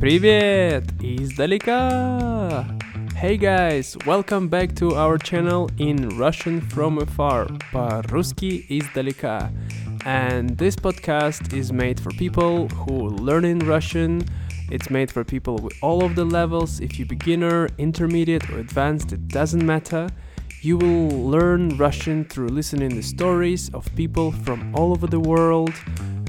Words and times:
Привет! 0.00 0.84
Издалека! 1.00 2.66
Hey 3.16 3.36
guys, 3.36 3.96
welcome 4.04 4.48
back 4.48 4.74
to 4.76 4.94
our 4.96 5.16
channel 5.16 5.70
in 5.78 6.08
Russian 6.18 6.60
from 6.60 6.98
afar, 6.98 7.46
по-русски 7.72 8.66
издалека. 8.68 9.50
And 10.04 10.56
this 10.58 10.76
podcast 10.76 11.52
is 11.52 11.72
made 11.72 11.98
for 11.98 12.10
people 12.10 12.68
who 12.68 13.08
learn 13.08 13.44
in 13.44 13.60
Russian. 13.60 14.22
It's 14.70 14.90
made 14.90 15.10
for 15.10 15.24
people 15.24 15.56
with 15.56 15.72
all 15.82 16.04
of 16.04 16.14
the 16.14 16.24
levels. 16.24 16.80
If 16.80 16.98
you 16.98 17.06
beginner, 17.06 17.68
intermediate, 17.78 18.50
or 18.50 18.58
advanced, 18.58 19.12
it 19.12 19.28
doesn't 19.28 19.64
matter. 19.64 20.08
You 20.60 20.78
will 20.78 21.08
learn 21.08 21.76
Russian 21.76 22.24
through 22.24 22.48
listening 22.48 22.96
the 22.96 23.02
stories 23.02 23.70
of 23.74 23.84
people 23.96 24.32
from 24.32 24.74
all 24.74 24.92
over 24.92 25.06
the 25.06 25.20
world 25.20 25.72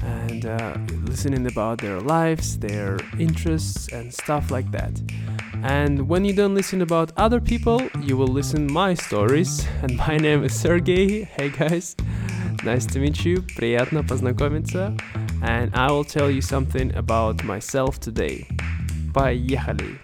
and 0.02 0.46
uh, 0.46 0.76
listening 1.04 1.46
about 1.46 1.78
their 1.78 2.00
lives, 2.00 2.58
their 2.58 2.98
interests, 3.18 3.88
and 3.92 4.12
stuff 4.12 4.50
like 4.50 4.70
that. 4.72 5.00
And 5.62 6.08
when 6.08 6.24
you 6.24 6.32
don't 6.32 6.54
listen 6.54 6.82
about 6.82 7.12
other 7.16 7.40
people, 7.40 7.80
you 8.02 8.16
will 8.16 8.28
listen 8.28 8.70
my 8.70 8.94
stories. 8.94 9.66
And 9.82 9.96
my 9.96 10.16
name 10.16 10.44
is 10.44 10.54
Sergey. 10.54 11.24
Hey 11.24 11.50
guys, 11.50 11.96
nice 12.64 12.86
to 12.86 12.98
meet 12.98 13.24
you. 13.24 13.42
Приятно 13.56 14.02
познакомиться. 14.02 14.96
And 15.42 15.74
I 15.74 15.90
will 15.90 16.04
tell 16.04 16.30
you 16.30 16.40
something 16.40 16.94
about 16.94 17.44
myself 17.44 17.98
today. 18.00 18.46
Поехали! 19.12 19.98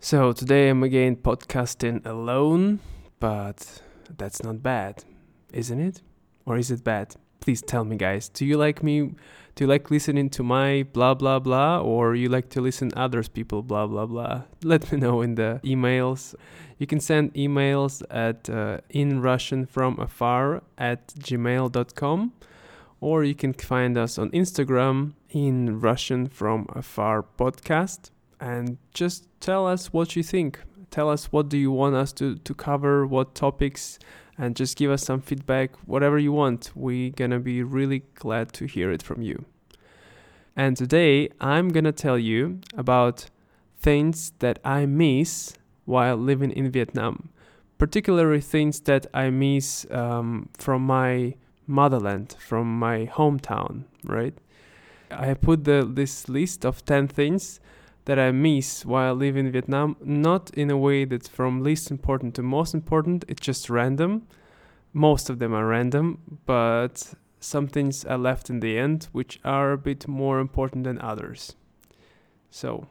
So 0.00 0.32
today 0.32 0.68
I'm 0.68 0.82
again 0.82 1.16
podcasting 1.16 2.04
alone, 2.04 2.80
but 3.19 3.81
that's 4.17 4.43
not 4.43 4.63
bad, 4.63 5.03
isn't 5.53 5.79
it? 5.79 6.01
Or 6.45 6.57
is 6.57 6.71
it 6.71 6.83
bad? 6.83 7.15
Please 7.39 7.61
tell 7.61 7.85
me, 7.85 7.95
guys. 7.95 8.29
Do 8.29 8.45
you 8.45 8.57
like 8.57 8.83
me? 8.83 9.13
Do 9.55 9.63
you 9.63 9.67
like 9.67 9.91
listening 9.91 10.29
to 10.31 10.43
my 10.43 10.83
blah 10.93 11.13
blah 11.13 11.39
blah, 11.39 11.79
or 11.79 12.15
you 12.15 12.29
like 12.29 12.49
to 12.49 12.61
listen 12.61 12.91
others 12.95 13.27
people 13.27 13.61
blah 13.61 13.87
blah 13.87 14.05
blah? 14.05 14.43
Let 14.63 14.91
me 14.91 14.99
know 14.99 15.21
in 15.21 15.35
the 15.35 15.59
emails. 15.63 16.35
You 16.77 16.87
can 16.87 16.99
send 16.99 17.33
emails 17.33 18.03
at 18.09 18.49
uh, 18.49 18.79
in 18.89 19.21
Russian 19.21 19.65
from 19.65 19.99
afar 19.99 20.63
at 20.77 21.07
gmail.com, 21.07 22.33
or 23.01 23.23
you 23.23 23.35
can 23.35 23.53
find 23.53 23.97
us 23.97 24.17
on 24.17 24.29
Instagram 24.31 25.13
in 25.29 25.79
Russian 25.79 26.27
from 26.27 26.67
afar 26.69 27.25
podcast 27.37 28.11
and 28.39 28.77
just 28.93 29.27
tell 29.39 29.67
us 29.67 29.91
what 29.91 30.15
you 30.15 30.23
think. 30.23 30.59
Tell 30.91 31.09
us 31.09 31.31
what 31.31 31.49
do 31.49 31.57
you 31.57 31.71
want 31.71 31.95
us 31.95 32.11
to, 32.13 32.35
to 32.35 32.53
cover, 32.53 33.05
what 33.05 33.35
topics, 33.35 33.99
and 34.37 34.55
just 34.55 34.77
give 34.77 34.89
us 34.89 35.03
some 35.03 35.21
feedback, 35.21 35.75
whatever 35.85 36.17
you 36.17 36.31
want. 36.31 36.71
We're 36.75 37.11
gonna 37.11 37.39
be 37.39 37.61
really 37.61 38.03
glad 38.15 38.53
to 38.53 38.65
hear 38.65 38.91
it 38.91 39.03
from 39.03 39.21
you. 39.21 39.45
And 40.55 40.75
today 40.75 41.29
I'm 41.39 41.69
gonna 41.69 41.91
tell 41.91 42.17
you 42.17 42.59
about 42.75 43.29
things 43.77 44.33
that 44.39 44.59
I 44.63 44.85
miss 44.85 45.53
while 45.85 46.17
living 46.17 46.51
in 46.51 46.71
Vietnam, 46.71 47.29
particularly 47.77 48.41
things 48.41 48.79
that 48.81 49.07
I 49.13 49.29
miss 49.29 49.85
um, 49.91 50.49
from 50.57 50.83
my 50.85 51.35
motherland, 51.67 52.35
from 52.39 52.79
my 52.79 53.05
hometown, 53.05 53.83
right? 54.03 54.33
I 55.11 55.33
put 55.33 55.63
the, 55.63 55.89
this 55.89 56.29
list 56.29 56.65
of 56.65 56.85
10 56.85 57.07
things 57.07 57.59
that 58.04 58.18
I 58.18 58.30
miss 58.32 58.84
while 58.84 59.14
living 59.14 59.46
in 59.46 59.52
Vietnam, 59.52 59.96
not 60.02 60.50
in 60.50 60.70
a 60.70 60.76
way 60.76 61.04
that's 61.04 61.28
from 61.28 61.62
least 61.62 61.90
important 61.90 62.34
to 62.34 62.42
most 62.42 62.74
important, 62.74 63.24
it's 63.28 63.40
just 63.40 63.70
random. 63.70 64.26
Most 64.92 65.30
of 65.30 65.38
them 65.38 65.54
are 65.54 65.66
random, 65.66 66.38
but 66.46 67.14
some 67.40 67.66
things 67.66 68.04
are 68.04 68.18
left 68.18 68.50
in 68.50 68.60
the 68.60 68.78
end 68.78 69.08
which 69.12 69.40
are 69.44 69.72
a 69.72 69.78
bit 69.78 70.06
more 70.06 70.38
important 70.38 70.84
than 70.84 71.00
others. 71.00 71.56
So, 72.50 72.86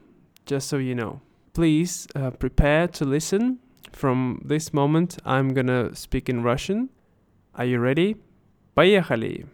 just 0.46 0.68
so 0.68 0.76
you 0.76 0.94
know, 0.94 1.20
please 1.54 2.06
uh, 2.14 2.30
prepare 2.30 2.88
to 2.88 3.04
listen. 3.04 3.60
From 3.92 4.42
this 4.44 4.74
moment, 4.74 5.18
I'm 5.24 5.54
gonna 5.54 5.94
speak 5.94 6.28
in 6.28 6.42
Russian. 6.42 6.90
Are 7.54 7.64
you 7.64 7.78
ready? 7.78 8.16
Поехали! 8.74 9.44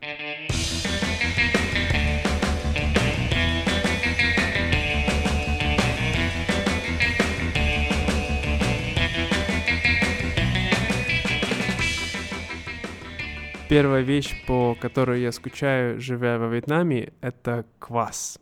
Первая 13.75 14.03
вещь, 14.03 14.45
по 14.47 14.73
которой 14.73 15.21
я 15.21 15.33
скучаю, 15.33 15.99
живя 15.99 16.37
во 16.37 16.47
Вьетнаме, 16.47 17.11
это 17.19 17.65
квас. 17.77 18.39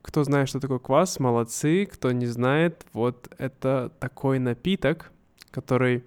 Кто 0.00 0.24
знает, 0.24 0.48
что 0.48 0.60
такое 0.60 0.78
квас, 0.78 1.20
молодцы. 1.20 1.84
Кто 1.84 2.10
не 2.10 2.24
знает, 2.24 2.86
вот 2.94 3.28
это 3.36 3.92
такой 4.00 4.38
напиток, 4.38 5.12
который 5.50 6.04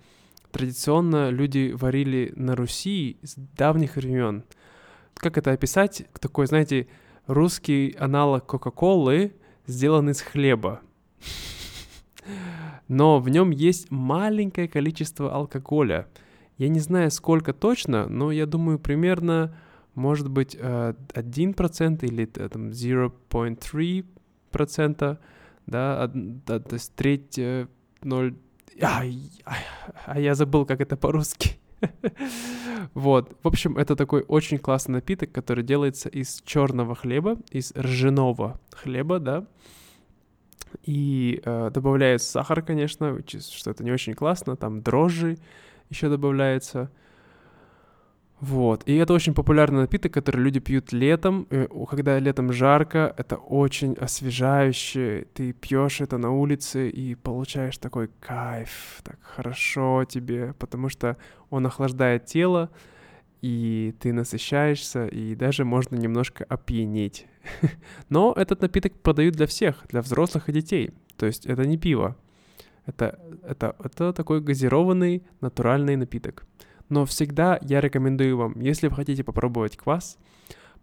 традиционно 0.51 1.29
люди 1.29 1.75
варили 1.77 2.33
на 2.35 2.55
Руси 2.55 3.19
с 3.21 3.35
давних 3.55 3.97
времен. 3.97 4.43
Как 5.13 5.37
это 5.37 5.51
описать? 5.51 6.07
Такой, 6.19 6.47
знаете, 6.47 6.87
русский 7.27 7.95
аналог 7.99 8.47
Кока-Колы, 8.47 9.35
сделан 9.67 10.09
из 10.09 10.21
хлеба. 10.21 10.81
Но 12.87 13.19
в 13.19 13.29
нем 13.29 13.51
есть 13.51 13.91
маленькое 13.91 14.67
количество 14.67 15.31
алкоголя— 15.31 16.07
я 16.57 16.69
не 16.69 16.79
знаю, 16.79 17.11
сколько 17.11 17.53
точно, 17.53 18.07
но 18.07 18.31
я 18.31 18.45
думаю, 18.45 18.79
примерно, 18.79 19.53
может 19.95 20.29
быть, 20.29 20.55
1% 20.55 22.05
или 22.05 22.25
там 22.25 22.69
0.3%, 22.69 25.17
да, 25.67 26.11
да, 26.13 26.59
то 26.59 26.73
есть 26.73 26.93
треть, 26.95 27.39
0... 28.03 28.35
Ай, 28.81 29.31
ай, 29.45 29.59
а 30.05 30.19
я 30.19 30.35
забыл, 30.35 30.65
как 30.65 30.81
это 30.81 30.97
по-русски. 30.97 31.57
вот, 32.93 33.37
в 33.43 33.47
общем, 33.47 33.77
это 33.77 33.95
такой 33.95 34.23
очень 34.27 34.57
классный 34.57 34.95
напиток, 34.95 35.31
который 35.31 35.63
делается 35.63 36.09
из 36.09 36.41
черного 36.45 36.95
хлеба, 36.95 37.37
из 37.51 37.71
ржаного 37.75 38.59
хлеба, 38.71 39.19
да, 39.19 39.45
и 40.83 41.41
э, 41.43 41.71
добавляют 41.73 42.21
сахар, 42.21 42.61
конечно, 42.61 43.19
что 43.27 43.71
это 43.71 43.83
не 43.83 43.91
очень 43.91 44.13
классно, 44.13 44.55
там 44.55 44.81
дрожжи, 44.81 45.37
еще 45.89 46.09
добавляется. 46.09 46.91
Вот. 48.39 48.83
И 48.85 48.95
это 48.95 49.13
очень 49.13 49.33
популярный 49.33 49.81
напиток, 49.81 50.13
который 50.13 50.41
люди 50.41 50.59
пьют 50.59 50.93
летом. 50.93 51.47
И 51.49 51.67
когда 51.89 52.19
летом 52.19 52.53
жарко, 52.53 53.13
это 53.17 53.35
очень 53.37 53.93
освежающе. 53.93 55.25
Ты 55.33 55.53
пьешь 55.53 56.01
это 56.01 56.17
на 56.17 56.31
улице 56.31 56.89
и 56.89 57.15
получаешь 57.15 57.77
такой 57.79 58.09
кайф, 58.19 59.01
так 59.03 59.17
хорошо 59.21 60.05
тебе, 60.07 60.53
потому 60.59 60.89
что 60.89 61.17
он 61.49 61.65
охлаждает 61.65 62.25
тело, 62.25 62.69
и 63.41 63.95
ты 63.99 64.13
насыщаешься, 64.13 65.07
и 65.07 65.33
даже 65.35 65.65
можно 65.65 65.95
немножко 65.95 66.43
опьянеть. 66.43 67.25
Но 68.09 68.33
этот 68.35 68.61
напиток 68.61 68.93
продают 69.01 69.35
для 69.35 69.47
всех, 69.47 69.83
для 69.89 70.01
взрослых 70.01 70.47
и 70.49 70.53
детей. 70.53 70.91
То 71.17 71.25
есть 71.25 71.47
это 71.47 71.65
не 71.65 71.77
пиво. 71.77 72.15
Это, 72.87 73.19
это, 73.43 73.75
это 73.83 74.13
такой 74.13 74.41
газированный 74.41 75.23
натуральный 75.41 75.97
напиток. 75.97 76.45
Но 76.89 77.05
всегда 77.05 77.59
я 77.61 77.81
рекомендую 77.81 78.37
вам, 78.37 78.59
если 78.61 78.87
вы 78.87 78.95
хотите 78.95 79.23
попробовать 79.23 79.75
квас, 79.75 80.17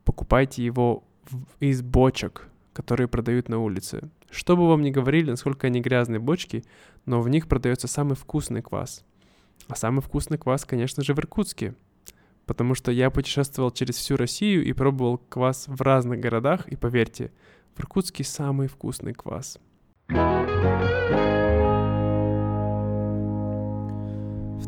покупайте 0.04 0.62
его 0.62 1.02
в, 1.24 1.44
из 1.60 1.80
бочек, 1.80 2.48
которые 2.74 3.08
продают 3.08 3.48
на 3.48 3.58
улице. 3.58 4.10
Что 4.30 4.54
бы 4.54 4.68
вам 4.68 4.82
ни 4.82 4.90
говорили, 4.90 5.30
насколько 5.30 5.66
они 5.66 5.80
грязные 5.80 6.18
бочки, 6.18 6.62
но 7.06 7.22
в 7.22 7.28
них 7.30 7.48
продается 7.48 7.88
самый 7.88 8.16
вкусный 8.16 8.60
квас. 8.60 9.02
А 9.68 9.74
самый 9.74 10.02
вкусный 10.02 10.36
квас, 10.36 10.66
конечно 10.66 11.02
же, 11.02 11.14
в 11.14 11.18
Иркутске. 11.18 11.74
Потому 12.44 12.74
что 12.74 12.92
я 12.92 13.08
путешествовал 13.08 13.70
через 13.70 13.94
всю 13.94 14.16
Россию 14.16 14.62
и 14.66 14.74
пробовал 14.74 15.16
квас 15.16 15.64
в 15.68 15.80
разных 15.80 16.20
городах, 16.20 16.68
и 16.68 16.76
поверьте, 16.76 17.32
в 17.74 17.80
Иркутске 17.80 18.24
самый 18.24 18.68
вкусный 18.68 19.14
квас. 19.14 19.58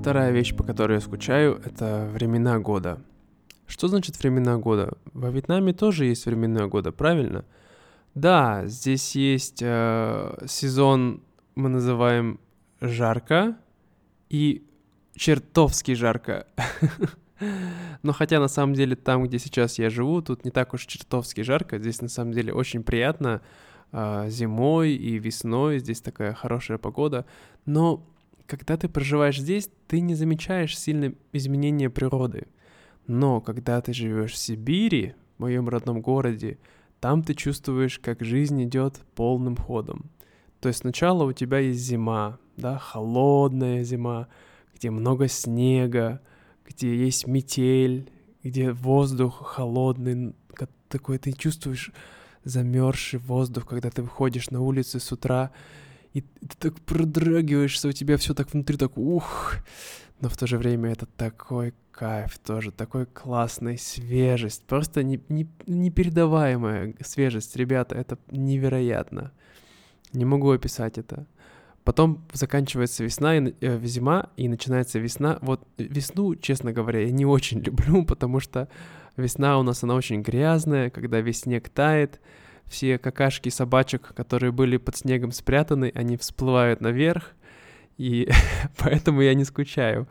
Вторая 0.06 0.30
вещь, 0.30 0.54
по 0.54 0.62
которой 0.62 0.92
я 0.92 1.00
скучаю, 1.00 1.60
это 1.64 2.08
времена 2.12 2.60
года. 2.60 3.00
Что 3.66 3.88
значит 3.88 4.16
времена 4.20 4.56
года? 4.56 4.96
Во 5.12 5.30
Вьетнаме 5.30 5.72
тоже 5.72 6.04
есть 6.04 6.26
времена 6.26 6.68
года, 6.68 6.92
правильно? 6.92 7.44
Да, 8.14 8.62
здесь 8.66 9.16
есть 9.16 9.58
э, 9.62 10.44
сезон, 10.46 11.24
мы 11.56 11.70
называем 11.70 12.38
жарко 12.80 13.56
и 14.28 14.64
чертовски 15.16 15.94
жарко. 15.94 16.46
Но 18.04 18.12
хотя 18.12 18.38
на 18.38 18.46
самом 18.46 18.74
деле 18.74 18.94
там, 18.94 19.24
где 19.24 19.40
сейчас 19.40 19.76
я 19.76 19.90
живу, 19.90 20.22
тут 20.22 20.44
не 20.44 20.52
так 20.52 20.72
уж 20.72 20.86
чертовски 20.86 21.40
жарко. 21.40 21.80
Здесь 21.80 22.00
на 22.00 22.08
самом 22.08 22.32
деле 22.32 22.52
очень 22.52 22.84
приятно 22.84 23.42
э, 23.90 24.26
зимой 24.28 24.92
и 24.92 25.18
весной. 25.18 25.80
Здесь 25.80 26.00
такая 26.00 26.32
хорошая 26.32 26.78
погода. 26.78 27.26
Но 27.64 28.06
когда 28.46 28.76
ты 28.76 28.88
проживаешь 28.88 29.40
здесь, 29.40 29.68
ты 29.86 30.00
не 30.00 30.14
замечаешь 30.14 30.78
сильно 30.78 31.14
изменения 31.32 31.90
природы. 31.90 32.46
Но 33.06 33.40
когда 33.40 33.80
ты 33.80 33.92
живешь 33.92 34.32
в 34.32 34.36
Сибири, 34.36 35.14
в 35.36 35.40
моем 35.40 35.68
родном 35.68 36.00
городе, 36.00 36.58
там 37.00 37.22
ты 37.22 37.34
чувствуешь, 37.34 37.98
как 37.98 38.22
жизнь 38.22 38.62
идет 38.64 39.00
полным 39.14 39.56
ходом. 39.56 40.10
То 40.60 40.68
есть 40.68 40.80
сначала 40.80 41.24
у 41.24 41.32
тебя 41.32 41.58
есть 41.58 41.80
зима, 41.80 42.38
да, 42.56 42.78
холодная 42.78 43.84
зима, 43.84 44.28
где 44.74 44.90
много 44.90 45.28
снега, 45.28 46.20
где 46.66 46.96
есть 46.96 47.26
метель, 47.26 48.10
где 48.42 48.72
воздух 48.72 49.46
холодный, 49.46 50.34
такой 50.88 51.18
ты 51.18 51.32
чувствуешь 51.32 51.92
замерзший 52.44 53.18
воздух, 53.18 53.66
когда 53.66 53.90
ты 53.90 54.02
выходишь 54.02 54.50
на 54.50 54.60
улицу 54.60 55.00
с 55.00 55.12
утра, 55.12 55.50
и 56.16 56.22
ты 56.22 56.56
так 56.58 56.80
продрагиваешься, 56.80 57.88
у 57.88 57.92
тебя 57.92 58.16
все 58.16 58.32
так 58.32 58.50
внутри 58.50 58.78
так 58.78 58.96
ух, 58.96 59.56
но 60.20 60.30
в 60.30 60.36
то 60.38 60.46
же 60.46 60.56
время 60.56 60.92
это 60.92 61.04
такой 61.04 61.74
кайф 61.90 62.38
тоже, 62.38 62.72
такой 62.72 63.04
классный, 63.04 63.76
свежесть, 63.76 64.62
просто 64.62 65.02
не, 65.02 65.20
не, 65.28 65.46
непередаваемая 65.66 66.94
свежесть, 67.04 67.54
ребята, 67.56 67.96
это 67.96 68.18
невероятно. 68.30 69.30
Не 70.14 70.24
могу 70.24 70.50
описать 70.52 70.96
это. 70.96 71.26
Потом 71.84 72.24
заканчивается 72.32 73.04
весна, 73.04 73.36
и, 73.36 73.54
э, 73.60 73.78
зима, 73.84 74.30
и 74.38 74.48
начинается 74.48 74.98
весна. 74.98 75.38
Вот 75.42 75.68
весну, 75.76 76.34
честно 76.34 76.72
говоря, 76.72 77.00
я 77.00 77.10
не 77.10 77.26
очень 77.26 77.60
люблю, 77.66 78.06
потому 78.06 78.40
что 78.40 78.68
весна 79.18 79.58
у 79.58 79.62
нас, 79.62 79.84
она 79.84 79.94
очень 79.94 80.22
грязная, 80.22 80.88
когда 80.88 81.20
весь 81.20 81.40
снег 81.40 81.68
тает, 81.68 82.22
все 82.68 82.98
какашки 82.98 83.48
собачек, 83.48 84.14
которые 84.14 84.52
были 84.52 84.76
под 84.76 84.96
снегом 84.96 85.32
спрятаны, 85.32 85.92
они 85.94 86.16
всплывают 86.16 86.80
наверх, 86.80 87.32
и 87.96 88.28
поэтому 88.78 89.20
я 89.22 89.34
не 89.34 89.44
скучаю. 89.44 90.08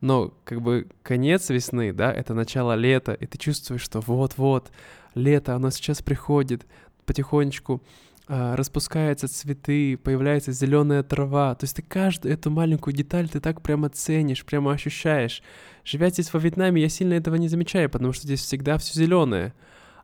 Но 0.00 0.34
как 0.44 0.60
бы 0.60 0.88
конец 1.02 1.50
весны, 1.50 1.92
да, 1.92 2.12
это 2.12 2.34
начало 2.34 2.74
лета, 2.74 3.12
и 3.12 3.26
ты 3.26 3.38
чувствуешь, 3.38 3.82
что 3.82 4.00
вот-вот, 4.00 4.70
лето, 5.14 5.54
оно 5.54 5.70
сейчас 5.70 6.02
приходит, 6.02 6.66
потихонечку 7.06 7.82
а, 8.28 8.56
распускаются 8.56 9.28
цветы, 9.28 9.96
появляется 9.96 10.50
зеленая 10.50 11.02
трава. 11.04 11.54
То 11.54 11.64
есть 11.64 11.76
ты 11.76 11.82
каждую 11.82 12.34
эту 12.34 12.50
маленькую 12.50 12.94
деталь 12.94 13.28
ты 13.28 13.38
так 13.38 13.62
прямо 13.62 13.88
ценишь, 13.88 14.44
прямо 14.44 14.72
ощущаешь. 14.72 15.42
Живя 15.84 16.10
здесь 16.10 16.32
во 16.32 16.40
Вьетнаме, 16.40 16.82
я 16.82 16.88
сильно 16.88 17.14
этого 17.14 17.36
не 17.36 17.48
замечаю, 17.48 17.88
потому 17.88 18.12
что 18.12 18.24
здесь 18.24 18.40
всегда 18.40 18.78
все 18.78 18.94
зеленое. 18.94 19.54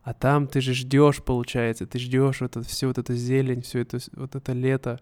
А 0.02 0.14
там 0.14 0.48
ты 0.48 0.60
же 0.60 0.74
ждешь, 0.74 1.22
получается, 1.22 1.86
ты 1.86 1.98
ждешь 1.98 2.40
вот 2.40 2.56
это 2.56 2.66
все, 2.66 2.88
вот 2.88 2.98
это 2.98 3.14
зелень, 3.14 3.62
все 3.62 3.80
это, 3.80 3.98
вот 4.14 4.34
это 4.34 4.52
лето. 4.52 5.00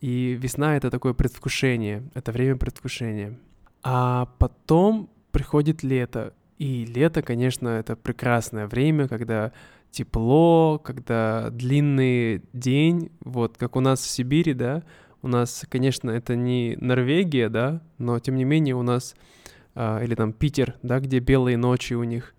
И 0.00 0.38
весна— 0.38 0.76
это 0.76 0.90
такое 0.90 1.14
предвкушение, 1.14 2.02
это 2.14 2.30
время 2.30 2.56
предвкушения. 2.56 3.38
А 3.82 4.26
потом 4.38 5.08
приходит 5.30 5.82
лето. 5.82 6.34
И 6.58 6.84
лето, 6.84 7.22
конечно, 7.22 7.68
это 7.68 7.96
прекрасное 7.96 8.66
время, 8.66 9.08
когда 9.08 9.52
тепло, 9.90 10.78
когда 10.78 11.50
длинный 11.50 12.42
день, 12.52 13.10
вот 13.20 13.56
как 13.56 13.76
у 13.76 13.80
нас 13.80 14.00
в 14.00 14.10
Сибири, 14.10 14.52
да, 14.52 14.82
у 15.22 15.28
нас, 15.28 15.64
конечно, 15.70 16.10
это 16.10 16.36
не 16.36 16.76
Норвегия, 16.80 17.48
да, 17.48 17.80
но 17.96 18.18
тем 18.18 18.36
не 18.36 18.44
менее 18.44 18.74
у 18.74 18.82
нас, 18.82 19.14
а, 19.74 20.02
или 20.02 20.14
там 20.14 20.32
Питер, 20.32 20.76
да, 20.82 21.00
где 21.00 21.18
белые 21.18 21.56
ночи 21.56 21.94
у 21.94 22.04
них, 22.04 22.33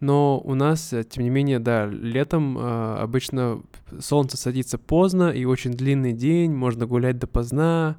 но 0.00 0.40
у 0.44 0.54
нас, 0.54 0.92
э, 0.92 1.04
тем 1.04 1.24
не 1.24 1.30
менее, 1.30 1.58
да, 1.58 1.86
летом 1.86 2.58
э, 2.58 2.96
обычно 2.98 3.62
солнце 3.98 4.36
садится 4.36 4.78
поздно 4.78 5.30
и 5.30 5.44
очень 5.44 5.72
длинный 5.72 6.12
день, 6.12 6.52
можно 6.52 6.86
гулять 6.86 7.18
допоздна, 7.18 7.96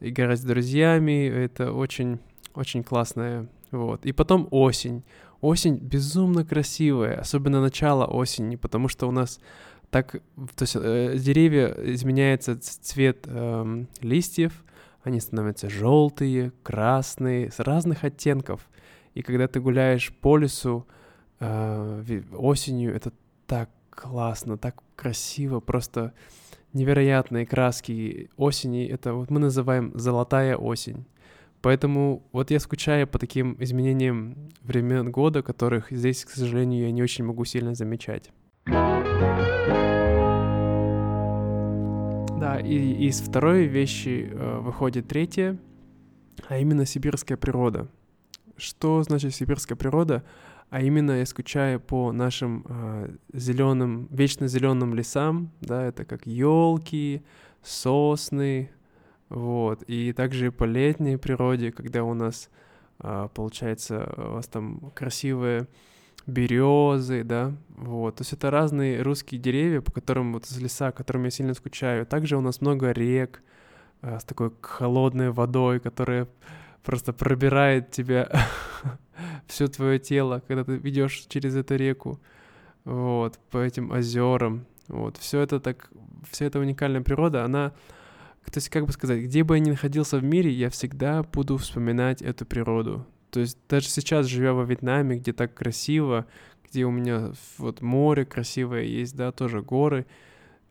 играть 0.00 0.40
с 0.40 0.44
друзьями, 0.44 1.26
это 1.28 1.72
очень, 1.72 2.18
очень 2.54 2.82
классное, 2.82 3.48
вот. 3.70 4.06
И 4.06 4.12
потом 4.12 4.48
осень. 4.50 5.04
Осень 5.40 5.76
безумно 5.76 6.44
красивая, 6.44 7.20
особенно 7.20 7.60
начало 7.60 8.06
осени, 8.06 8.56
потому 8.56 8.88
что 8.88 9.06
у 9.06 9.10
нас 9.10 9.38
так, 9.90 10.12
то 10.12 10.62
есть 10.62 10.76
э, 10.80 11.16
деревья 11.18 11.68
изменяется 11.68 12.58
цвет 12.58 13.24
э, 13.26 13.84
листьев, 14.00 14.64
они 15.02 15.20
становятся 15.20 15.68
желтые, 15.68 16.52
красные, 16.62 17.50
с 17.50 17.60
разных 17.60 18.04
оттенков. 18.04 18.66
И 19.12 19.20
когда 19.20 19.46
ты 19.46 19.60
гуляешь 19.60 20.12
по 20.14 20.38
лесу, 20.38 20.86
э, 20.88 21.03
осенью 21.40 22.94
это 22.94 23.12
так 23.46 23.70
классно, 23.90 24.58
так 24.58 24.82
красиво, 24.96 25.60
просто 25.60 26.12
невероятные 26.72 27.46
краски 27.46 28.30
осени. 28.36 28.86
Это 28.86 29.14
вот 29.14 29.30
мы 29.30 29.40
называем 29.40 29.92
золотая 29.94 30.56
осень. 30.56 31.06
Поэтому 31.62 32.22
вот 32.32 32.50
я 32.50 32.60
скучаю 32.60 33.06
по 33.06 33.18
таким 33.18 33.56
изменениям 33.58 34.50
времен 34.60 35.10
года, 35.10 35.42
которых 35.42 35.90
здесь, 35.90 36.24
к 36.26 36.30
сожалению, 36.30 36.84
я 36.84 36.92
не 36.92 37.02
очень 37.02 37.24
могу 37.24 37.46
сильно 37.46 37.74
замечать. 37.74 38.30
Да, 42.44 42.60
и 42.60 43.06
из 43.06 43.20
второй 43.22 43.64
вещи 43.64 44.28
э, 44.30 44.58
выходит 44.58 45.08
третья, 45.08 45.56
а 46.48 46.58
именно 46.58 46.84
сибирская 46.84 47.38
природа. 47.38 47.88
Что 48.58 49.02
значит 49.02 49.34
сибирская 49.34 49.76
природа? 49.76 50.22
А 50.74 50.80
именно 50.80 51.12
я 51.12 51.24
скучаю 51.24 51.78
по 51.78 52.10
нашим 52.10 52.66
э, 52.68 53.14
зеленым, 53.32 54.08
вечно 54.10 54.48
зеленым 54.48 54.92
лесам, 54.92 55.52
да, 55.60 55.84
это 55.84 56.04
как 56.04 56.26
елки, 56.26 57.22
сосны, 57.62 58.72
вот, 59.28 59.84
и 59.84 60.12
также 60.12 60.50
по 60.50 60.64
летней 60.64 61.16
природе, 61.16 61.70
когда 61.70 62.02
у 62.02 62.12
нас 62.12 62.50
э, 62.98 63.28
получается 63.32 64.12
у 64.16 64.32
вас 64.32 64.48
там 64.48 64.90
красивые 64.96 65.68
березы, 66.26 67.22
да, 67.22 67.52
вот, 67.76 68.16
то 68.16 68.22
есть 68.22 68.32
это 68.32 68.50
разные 68.50 69.00
русские 69.00 69.40
деревья, 69.40 69.80
по 69.80 69.92
которым 69.92 70.32
вот 70.32 70.44
из 70.46 70.58
леса, 70.58 70.90
которыми 70.90 71.26
я 71.26 71.30
сильно 71.30 71.54
скучаю. 71.54 72.04
Также 72.04 72.36
у 72.36 72.40
нас 72.40 72.60
много 72.60 72.90
рек 72.90 73.44
э, 74.02 74.18
с 74.18 74.24
такой 74.24 74.50
холодной 74.60 75.30
водой, 75.30 75.78
которая 75.78 76.26
просто 76.84 77.12
пробирает 77.12 77.90
тебя 77.90 78.30
все 79.46 79.66
твое 79.68 79.98
тело, 79.98 80.42
когда 80.46 80.64
ты 80.64 80.76
идешь 80.76 81.24
через 81.28 81.56
эту 81.56 81.76
реку, 81.76 82.20
вот, 82.84 83.38
по 83.50 83.58
этим 83.58 83.90
озерам, 83.90 84.66
вот, 84.88 85.16
все 85.16 85.40
это 85.40 85.58
так, 85.58 85.90
вся 86.30 86.44
эта 86.44 86.58
уникальная 86.58 87.00
природа, 87.00 87.44
она, 87.44 87.70
то 88.44 88.58
есть, 88.58 88.68
как 88.68 88.84
бы 88.84 88.92
сказать, 88.92 89.22
где 89.22 89.42
бы 89.42 89.56
я 89.56 89.60
ни 89.60 89.70
находился 89.70 90.18
в 90.18 90.24
мире, 90.24 90.50
я 90.50 90.68
всегда 90.68 91.22
буду 91.22 91.56
вспоминать 91.56 92.20
эту 92.20 92.44
природу. 92.44 93.06
То 93.30 93.40
есть 93.40 93.58
даже 93.68 93.88
сейчас, 93.88 94.26
живя 94.26 94.52
во 94.52 94.64
Вьетнаме, 94.64 95.16
где 95.16 95.32
так 95.32 95.54
красиво, 95.54 96.26
где 96.68 96.84
у 96.84 96.90
меня 96.90 97.32
вот 97.56 97.80
море 97.80 98.26
красивое 98.26 98.82
есть, 98.82 99.16
да, 99.16 99.32
тоже 99.32 99.62
горы, 99.62 100.06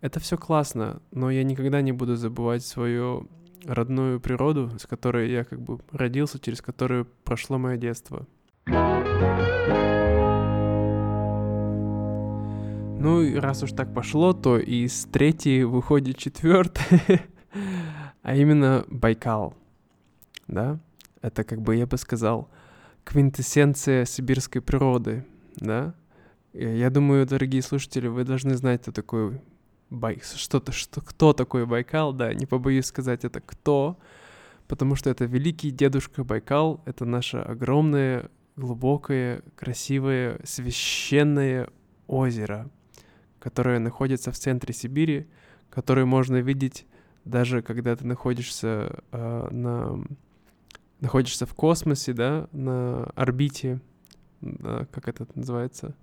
это 0.02 0.20
все 0.20 0.38
классно, 0.38 1.02
но 1.12 1.32
я 1.32 1.44
никогда 1.44 1.82
не 1.82 1.92
буду 1.92 2.16
забывать 2.16 2.64
свою 2.64 3.28
родную 3.66 4.20
природу, 4.20 4.72
с 4.78 4.86
которой 4.86 5.32
я 5.32 5.44
как 5.44 5.62
бы 5.62 5.80
родился, 5.92 6.40
через 6.40 6.62
которую 6.62 7.06
прошло 7.24 7.58
мое 7.58 7.78
детство. 7.78 8.28
Ну 13.04 13.22
и 13.22 13.36
раз 13.36 13.64
уж 13.64 13.72
так 13.72 13.94
пошло, 13.94 14.34
то 14.34 14.58
из 14.58 15.06
третьей 15.06 15.64
выходит 15.64 16.18
четвертый, 16.18 17.02
а 18.22 18.36
именно 18.36 18.86
Байкал. 18.88 19.54
Да? 20.48 20.80
Это 21.22 21.44
как 21.44 21.62
бы, 21.62 21.76
я 21.76 21.86
бы 21.86 21.98
сказал, 21.98 22.50
квинтэссенция 23.04 24.06
сибирской 24.06 24.62
природы, 24.62 25.26
да? 25.58 25.96
Я 26.54 26.90
думаю, 26.90 27.26
дорогие 27.26 27.62
слушатели, 27.62 28.08
вы 28.08 28.24
должны 28.24 28.56
знать, 28.56 28.84
кто 28.84 28.92
такой 28.92 29.42
Бай... 29.94 30.20
что-то, 30.22 30.72
что, 30.72 31.02
кто 31.02 31.34
такой 31.34 31.66
Байкал, 31.66 32.14
да, 32.14 32.34
не 32.34 32.46
побоюсь 32.46 32.88
сказать 32.88 33.24
это 33.24 33.40
кто, 33.40 33.98
потому 34.68 34.96
что 34.96 35.10
это 35.10 35.26
великий 35.26 35.72
дедушка 35.72 36.24
Байкал, 36.24 36.82
это 36.86 37.06
наше 37.06 37.38
огромное, 37.38 38.30
глубокое, 38.56 39.44
красивое, 39.56 40.40
священное 40.44 41.70
озеро, 42.08 42.70
которое 43.40 43.80
находится 43.80 44.32
в 44.32 44.38
центре 44.38 44.74
Сибири, 44.74 45.28
которое 45.70 46.06
можно 46.06 46.38
видеть 46.38 46.86
даже 47.26 47.62
когда 47.62 47.96
ты 47.96 48.06
находишься 48.06 49.00
э, 49.12 49.48
на 49.52 50.04
находишься 51.00 51.46
в 51.46 51.54
космосе, 51.54 52.14
да, 52.14 52.48
на 52.54 53.06
орбите, 53.16 53.82
да, 54.42 54.86
как 54.92 55.10
это 55.10 55.28
называется, 55.36 55.96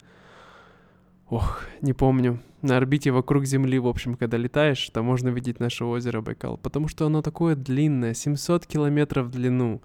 ох, 1.30 1.64
не 1.80 1.92
помню, 1.92 2.40
на 2.62 2.76
орбите 2.76 3.10
вокруг 3.10 3.44
Земли, 3.44 3.78
в 3.78 3.86
общем, 3.86 4.16
когда 4.16 4.36
летаешь, 4.36 4.90
там 4.90 5.06
можно 5.06 5.28
видеть 5.28 5.60
наше 5.60 5.84
озеро 5.84 6.20
Байкал, 6.20 6.58
потому 6.58 6.88
что 6.88 7.06
оно 7.06 7.22
такое 7.22 7.54
длинное, 7.54 8.14
700 8.14 8.66
километров 8.66 9.26
в 9.26 9.30
длину, 9.30 9.80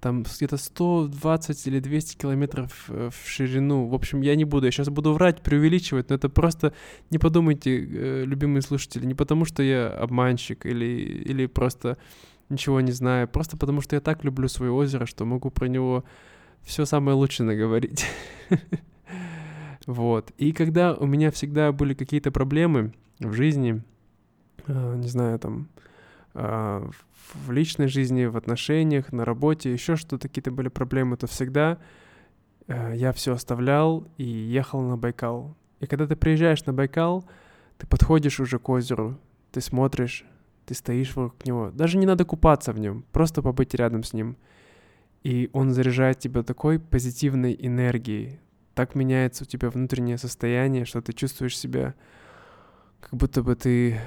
там 0.00 0.24
где-то 0.24 0.56
120 0.56 1.66
или 1.66 1.80
200 1.80 2.16
километров 2.16 2.86
э, 2.88 3.10
в 3.10 3.28
ширину. 3.28 3.86
В 3.86 3.94
общем, 3.94 4.20
я 4.20 4.36
не 4.36 4.44
буду, 4.44 4.66
я 4.66 4.72
сейчас 4.72 4.88
буду 4.88 5.12
врать, 5.12 5.42
преувеличивать, 5.42 6.10
но 6.10 6.16
это 6.16 6.28
просто, 6.28 6.72
не 7.10 7.18
подумайте, 7.18 7.78
э, 7.78 8.24
любимые 8.24 8.62
слушатели, 8.62 9.06
не 9.06 9.14
потому 9.14 9.44
что 9.44 9.62
я 9.62 9.88
обманщик 9.88 10.66
или, 10.66 10.84
или 10.84 11.46
просто 11.46 11.98
ничего 12.48 12.80
не 12.80 12.92
знаю, 12.92 13.28
просто 13.28 13.56
потому 13.56 13.80
что 13.80 13.96
я 13.96 14.00
так 14.00 14.24
люблю 14.24 14.48
свое 14.48 14.70
озеро, 14.70 15.06
что 15.06 15.24
могу 15.24 15.50
про 15.50 15.66
него 15.66 16.04
все 16.62 16.84
самое 16.84 17.16
лучшее 17.16 17.46
наговорить. 17.46 18.06
Вот. 19.86 20.32
И 20.36 20.52
когда 20.52 20.94
у 20.94 21.06
меня 21.06 21.30
всегда 21.30 21.72
были 21.72 21.94
какие-то 21.94 22.30
проблемы 22.30 22.92
в 23.20 23.32
жизни, 23.32 23.82
а, 24.66 24.96
не 24.96 25.08
знаю, 25.08 25.38
там, 25.38 25.68
а, 26.34 26.88
в 27.34 27.50
личной 27.50 27.88
жизни, 27.88 28.24
в 28.24 28.36
отношениях, 28.36 29.12
на 29.12 29.24
работе, 29.24 29.72
еще 29.72 29.96
что-то, 29.96 30.28
какие-то 30.28 30.50
были 30.50 30.68
проблемы, 30.68 31.16
то 31.16 31.26
всегда 31.26 31.78
а, 32.68 32.92
я 32.92 33.12
все 33.12 33.32
оставлял 33.32 34.06
и 34.16 34.24
ехал 34.24 34.80
на 34.82 34.96
Байкал. 34.96 35.56
И 35.80 35.86
когда 35.86 36.06
ты 36.06 36.16
приезжаешь 36.16 36.64
на 36.66 36.72
Байкал, 36.72 37.24
ты 37.78 37.86
подходишь 37.86 38.40
уже 38.40 38.58
к 38.58 38.68
озеру, 38.68 39.18
ты 39.52 39.60
смотришь, 39.60 40.24
ты 40.64 40.74
стоишь 40.74 41.14
вокруг 41.14 41.46
него. 41.46 41.70
Даже 41.70 41.96
не 41.96 42.06
надо 42.06 42.24
купаться 42.24 42.72
в 42.72 42.78
нем, 42.78 43.04
просто 43.12 43.40
побыть 43.42 43.74
рядом 43.74 44.02
с 44.02 44.12
ним. 44.12 44.36
И 45.22 45.50
он 45.52 45.70
заряжает 45.70 46.18
тебя 46.18 46.42
такой 46.42 46.78
позитивной 46.78 47.56
энергией. 47.58 48.40
Так 48.76 48.94
меняется 48.94 49.44
у 49.44 49.46
тебя 49.46 49.70
внутреннее 49.70 50.18
состояние, 50.18 50.84
что 50.84 51.00
ты 51.00 51.14
чувствуешь 51.14 51.56
себя, 51.56 51.94
как 53.00 53.14
будто 53.14 53.42
бы 53.42 53.56
ты 53.56 53.98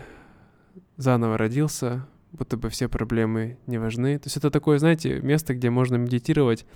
заново 0.96 1.40
родился, 1.40 2.06
будто 2.34 2.56
бы 2.56 2.70
все 2.70 2.88
проблемы 2.88 3.58
не 3.66 3.80
важны. 3.80 4.20
То 4.20 4.28
есть 4.28 4.38
это 4.38 4.52
такое, 4.52 4.78
знаете, 4.78 5.22
место, 5.22 5.56
где 5.56 5.72
можно 5.72 5.96
медитировать 5.96 6.68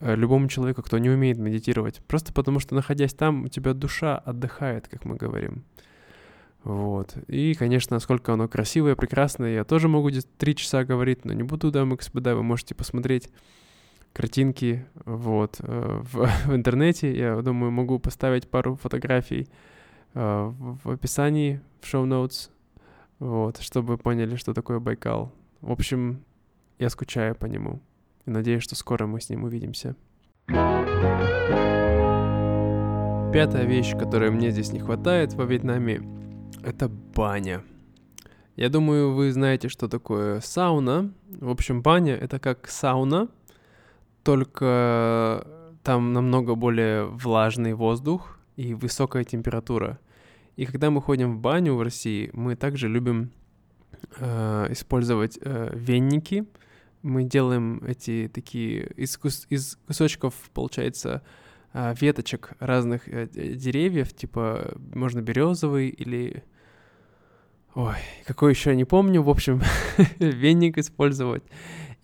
э, 0.00 0.16
любому 0.16 0.48
человеку, 0.48 0.82
кто 0.82 0.98
не 0.98 1.10
умеет 1.10 1.38
медитировать. 1.38 2.00
Просто 2.08 2.32
потому 2.32 2.58
что, 2.58 2.74
находясь 2.74 3.14
там, 3.14 3.44
у 3.44 3.48
тебя 3.48 3.72
душа 3.72 4.18
отдыхает, 4.18 4.88
как 4.88 5.04
мы 5.04 5.14
говорим. 5.14 5.62
Вот. 6.64 7.16
И, 7.28 7.54
конечно, 7.54 7.94
насколько 7.94 8.32
оно 8.32 8.48
красивое, 8.48 8.96
прекрасное, 8.96 9.54
я 9.54 9.64
тоже 9.64 9.86
могу 9.86 10.10
три 10.38 10.56
часа 10.56 10.82
говорить, 10.82 11.24
но 11.24 11.34
не 11.34 11.44
буду, 11.44 11.70
дамы 11.70 11.94
и 11.94 11.98
господа, 11.98 12.34
вы 12.34 12.42
можете 12.42 12.74
посмотреть 12.74 13.30
картинки 14.12 14.86
вот, 15.04 15.56
э, 15.60 16.00
в, 16.02 16.26
в 16.46 16.54
интернете. 16.54 17.16
Я 17.16 17.40
думаю, 17.42 17.70
могу 17.70 17.98
поставить 17.98 18.48
пару 18.48 18.76
фотографий 18.76 19.48
э, 20.14 20.52
в, 20.84 20.90
описании, 20.90 21.60
в 21.80 21.86
шоу-ноутс, 21.86 22.50
вот, 23.18 23.58
чтобы 23.58 23.98
поняли, 23.98 24.36
что 24.36 24.54
такое 24.54 24.78
Байкал. 24.78 25.32
В 25.60 25.70
общем, 25.70 26.22
я 26.78 26.90
скучаю 26.90 27.34
по 27.34 27.46
нему 27.46 27.80
и 28.26 28.30
надеюсь, 28.30 28.62
что 28.62 28.74
скоро 28.74 29.06
мы 29.06 29.20
с 29.20 29.28
ним 29.30 29.44
увидимся. 29.44 29.96
Пятая 33.32 33.64
вещь, 33.64 33.92
которой 33.96 34.30
мне 34.30 34.50
здесь 34.50 34.72
не 34.72 34.80
хватает 34.80 35.32
во 35.34 35.44
Вьетнаме, 35.44 36.02
это 36.62 36.88
баня. 36.88 37.62
Я 38.56 38.68
думаю, 38.68 39.14
вы 39.14 39.32
знаете, 39.32 39.68
что 39.68 39.88
такое 39.88 40.40
сауна. 40.40 41.14
В 41.40 41.48
общем, 41.48 41.80
баня— 41.80 42.14
это 42.20 42.38
как 42.38 42.68
сауна, 42.68 43.28
только 44.22 45.46
там 45.82 46.12
намного 46.12 46.54
более 46.54 47.04
влажный 47.06 47.74
воздух 47.74 48.38
и 48.56 48.74
высокая 48.74 49.24
температура. 49.24 49.98
И 50.56 50.66
когда 50.66 50.90
мы 50.90 51.00
ходим 51.00 51.36
в 51.36 51.40
баню 51.40 51.74
в 51.74 51.82
России, 51.82 52.30
мы 52.32 52.56
также 52.56 52.88
любим 52.88 53.32
э, 54.16 54.66
использовать 54.70 55.38
э, 55.40 55.70
венники. 55.74 56.46
Мы 57.02 57.24
делаем 57.24 57.82
эти 57.84 58.30
такие 58.32 58.86
из, 58.96 59.16
кус, 59.16 59.46
из 59.48 59.78
кусочков, 59.86 60.34
получается, 60.52 61.22
э, 61.72 61.94
веточек 62.00 62.52
разных 62.60 63.08
э, 63.08 63.26
деревьев, 63.26 64.12
типа 64.12 64.74
можно 64.94 65.20
березовый 65.20 65.88
или 65.88 66.44
Ой, 67.74 67.96
какой 68.26 68.52
еще 68.52 68.76
не 68.76 68.84
помню. 68.84 69.22
В 69.22 69.30
общем, 69.30 69.62
веник 70.18 70.76
использовать 70.76 71.42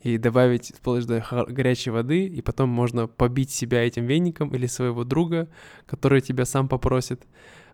и 0.00 0.16
добавить 0.16 0.72
полностью 0.82 1.22
горячей 1.48 1.90
воды, 1.90 2.26
и 2.26 2.40
потом 2.40 2.68
можно 2.68 3.08
побить 3.08 3.50
себя 3.50 3.84
этим 3.84 4.06
веником 4.06 4.54
или 4.54 4.66
своего 4.66 5.04
друга, 5.04 5.48
который 5.86 6.20
тебя 6.20 6.44
сам 6.44 6.68
попросит. 6.68 7.26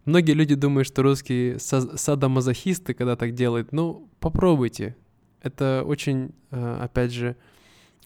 Многие 0.04 0.32
люди 0.32 0.54
думают, 0.54 0.86
что 0.86 1.02
русские 1.02 1.58
садомазохисты, 1.58 2.94
когда 2.94 3.16
так 3.16 3.34
делают. 3.34 3.72
Ну, 3.72 4.08
попробуйте. 4.20 4.96
Это 5.42 5.82
очень, 5.86 6.32
э, 6.50 6.78
опять 6.82 7.12
же, 7.12 7.36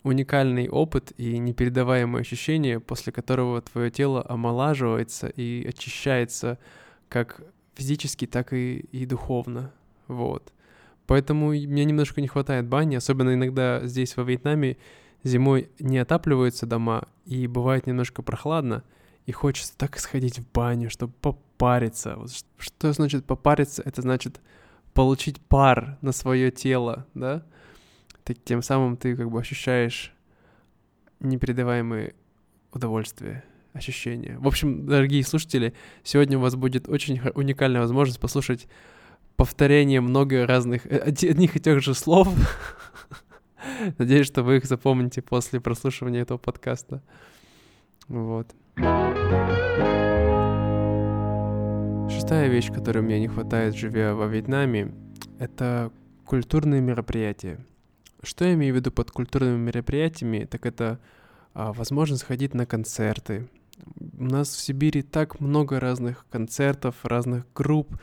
уникальный 0.02 0.68
опыт 0.68 1.12
и 1.16 1.38
непередаваемое 1.38 2.22
ощущение, 2.22 2.80
после 2.80 3.12
которого 3.12 3.60
твое 3.62 3.90
тело 3.90 4.24
омолаживается 4.28 5.28
и 5.28 5.66
очищается 5.66 6.58
как 7.08 7.40
физически, 7.74 8.26
так 8.26 8.52
и, 8.52 8.78
и 8.78 9.06
духовно. 9.06 9.72
Вот. 10.06 10.52
Поэтому 11.08 11.48
мне 11.48 11.86
немножко 11.86 12.20
не 12.20 12.28
хватает 12.28 12.66
бани, 12.66 12.94
особенно 12.94 13.32
иногда 13.32 13.80
здесь 13.86 14.14
во 14.18 14.24
Вьетнаме 14.24 14.76
зимой 15.24 15.70
не 15.78 15.96
отапливаются 15.96 16.66
дома, 16.66 17.08
и 17.24 17.46
бывает 17.46 17.86
немножко 17.86 18.20
прохладно, 18.20 18.84
и 19.24 19.32
хочется 19.32 19.72
так 19.74 19.98
сходить 19.98 20.38
в 20.38 20.52
баню, 20.52 20.90
чтобы 20.90 21.14
попариться. 21.22 22.16
Вот 22.16 22.30
что 22.58 22.92
значит 22.92 23.24
попариться? 23.24 23.82
Это 23.86 24.02
значит 24.02 24.42
получить 24.92 25.40
пар 25.40 25.96
на 26.02 26.12
свое 26.12 26.50
тело, 26.50 27.06
да? 27.14 27.42
Так, 28.22 28.36
тем 28.44 28.60
самым 28.60 28.98
ты 28.98 29.16
как 29.16 29.30
бы 29.30 29.40
ощущаешь 29.40 30.12
непередаваемые 31.20 32.14
удовольствия, 32.70 33.44
ощущения. 33.72 34.36
В 34.38 34.46
общем, 34.46 34.84
дорогие 34.84 35.24
слушатели, 35.24 35.72
сегодня 36.02 36.36
у 36.36 36.42
вас 36.42 36.54
будет 36.54 36.86
очень 36.86 37.18
уникальная 37.34 37.80
возможность 37.80 38.20
послушать 38.20 38.68
повторение 39.38 40.00
много 40.00 40.46
разных, 40.46 40.84
э, 40.86 40.98
одних 40.98 41.56
и 41.56 41.60
тех 41.60 41.80
же 41.80 41.94
слов. 41.94 42.28
Надеюсь, 43.98 44.26
что 44.26 44.42
вы 44.42 44.56
их 44.56 44.64
запомните 44.64 45.22
после 45.22 45.60
прослушивания 45.60 46.22
этого 46.22 46.38
подкаста. 46.38 47.02
Вот. 48.08 48.48
Шестая 52.10 52.48
вещь, 52.48 52.72
которой 52.72 53.00
мне 53.00 53.20
не 53.20 53.28
хватает, 53.28 53.76
живя 53.76 54.14
во 54.14 54.26
Вьетнаме, 54.26 54.92
это 55.38 55.92
культурные 56.24 56.80
мероприятия. 56.80 57.64
Что 58.24 58.44
я 58.44 58.54
имею 58.54 58.74
в 58.74 58.76
виду 58.76 58.90
под 58.90 59.12
культурными 59.12 59.56
мероприятиями, 59.56 60.48
так 60.50 60.66
это 60.66 60.98
а, 61.54 61.72
возможность 61.72 62.24
ходить 62.24 62.54
на 62.54 62.66
концерты. 62.66 63.48
У 64.18 64.24
нас 64.24 64.48
в 64.48 64.60
Сибири 64.60 65.02
так 65.02 65.38
много 65.38 65.78
разных 65.78 66.26
концертов, 66.28 66.96
разных 67.04 67.46
групп, 67.54 67.96